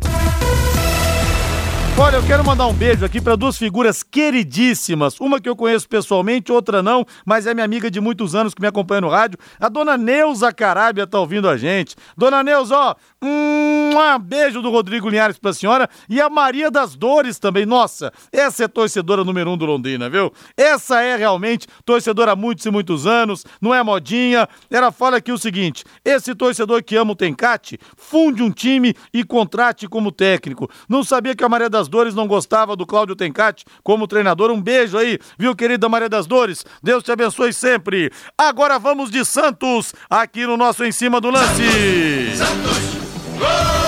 [1.95, 5.19] Olha, eu quero mandar um beijo aqui para duas figuras queridíssimas.
[5.19, 8.61] Uma que eu conheço pessoalmente, outra não, mas é minha amiga de muitos anos que
[8.61, 9.37] me acompanha no rádio.
[9.59, 11.95] A dona Neuza Carábia tá ouvindo a gente.
[12.17, 17.37] Dona Neuza, ó, um beijo do Rodrigo Linhares pra senhora e a Maria das Dores
[17.37, 17.65] também.
[17.65, 20.33] Nossa, essa é torcedora número um do Londrina, viu?
[20.57, 24.49] Essa é realmente torcedora há muitos e muitos anos, não é modinha.
[24.69, 29.23] Ela fala aqui o seguinte: esse torcedor que ama o Tencate, funde um time e
[29.23, 30.69] contrate como técnico.
[30.89, 34.51] Não sabia que a Maria das Dores não gostava do Cláudio Tencate como treinador.
[34.51, 36.65] Um beijo aí, viu, querida Maria das Dores?
[36.81, 38.11] Deus te abençoe sempre.
[38.37, 42.35] Agora vamos de Santos, aqui no nosso Em Cima do Lance.
[42.35, 43.83] Santos, Santos.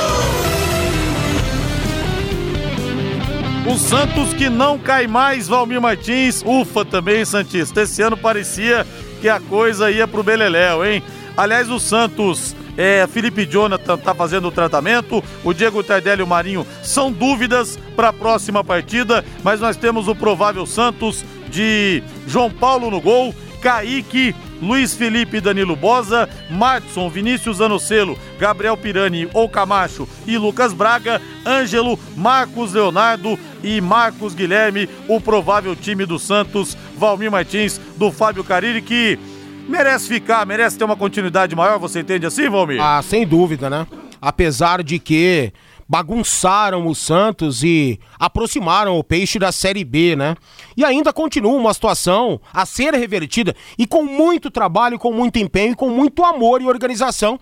[3.68, 6.44] O Santos que não cai mais, Valmir Martins.
[6.46, 7.82] Ufa também, Santista.
[7.82, 8.86] Esse ano parecia
[9.20, 11.02] que a coisa ia pro Beleléu, hein?
[11.38, 16.28] Aliás, o Santos, é, Felipe Jonathan tá fazendo o tratamento, o Diego Tardelli e o
[16.28, 22.50] Marinho são dúvidas para a próxima partida, mas nós temos o provável Santos de João
[22.50, 30.08] Paulo no gol, Kaique, Luiz Felipe Danilo Bosa, Matson, Vinícius Anocelo, Gabriel Pirani ou Camacho
[30.26, 37.32] e Lucas Braga, Ângelo, Marcos Leonardo e Marcos Guilherme, o provável time do Santos, Valmir
[37.32, 39.20] Martins, do Fábio Cariri, que
[39.68, 42.82] merece ficar, merece ter uma continuidade maior, você entende assim, Valmir?
[42.82, 43.86] Ah, sem dúvida, né?
[44.26, 45.54] apesar de que
[45.88, 50.36] bagunçaram o Santos e aproximaram o Peixe da Série B, né?
[50.76, 55.76] E ainda continua uma situação a ser revertida e com muito trabalho, com muito empenho
[55.76, 57.40] com muito amor e organização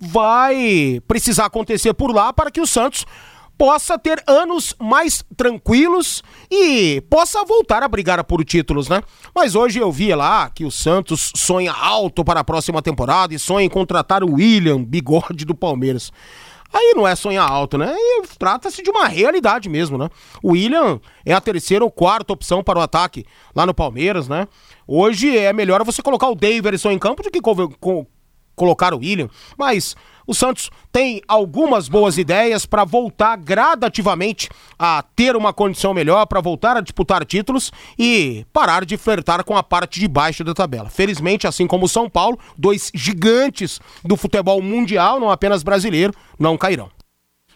[0.00, 3.04] vai precisar acontecer por lá para que o Santos
[3.60, 9.02] possa ter anos mais tranquilos e possa voltar a brigar por títulos, né?
[9.34, 13.38] Mas hoje eu vi lá que o Santos sonha alto para a próxima temporada e
[13.38, 16.10] sonha em contratar o William Bigode do Palmeiras.
[16.72, 17.94] Aí não é sonhar alto, né?
[18.38, 20.08] Trata-se de uma realidade mesmo, né?
[20.42, 24.48] O William é a terceira ou quarta opção para o ataque lá no Palmeiras, né?
[24.86, 27.42] Hoje é melhor você colocar o Davidson em campo do que
[28.60, 29.30] colocar o William.
[29.56, 29.96] Mas
[30.26, 36.42] o Santos tem algumas boas ideias para voltar gradativamente a ter uma condição melhor, para
[36.42, 40.90] voltar a disputar títulos e parar de flertar com a parte de baixo da tabela.
[40.90, 46.58] Felizmente, assim como o São Paulo, dois gigantes do futebol mundial, não apenas brasileiro, não
[46.58, 46.90] cairão.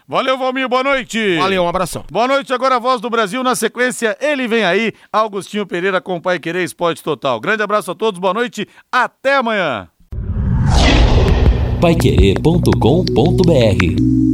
[0.07, 1.38] Valeu, Valmir, boa noite.
[1.38, 2.05] Valeu, um abração.
[2.11, 3.42] Boa noite, agora a voz do Brasil.
[3.42, 7.40] Na sequência, ele vem aí, Augustinho Pereira com o Pai Querer Esporte Total.
[7.40, 9.88] Grande abraço a todos, boa noite, até amanhã
[11.85, 14.34] paiquerê.com.br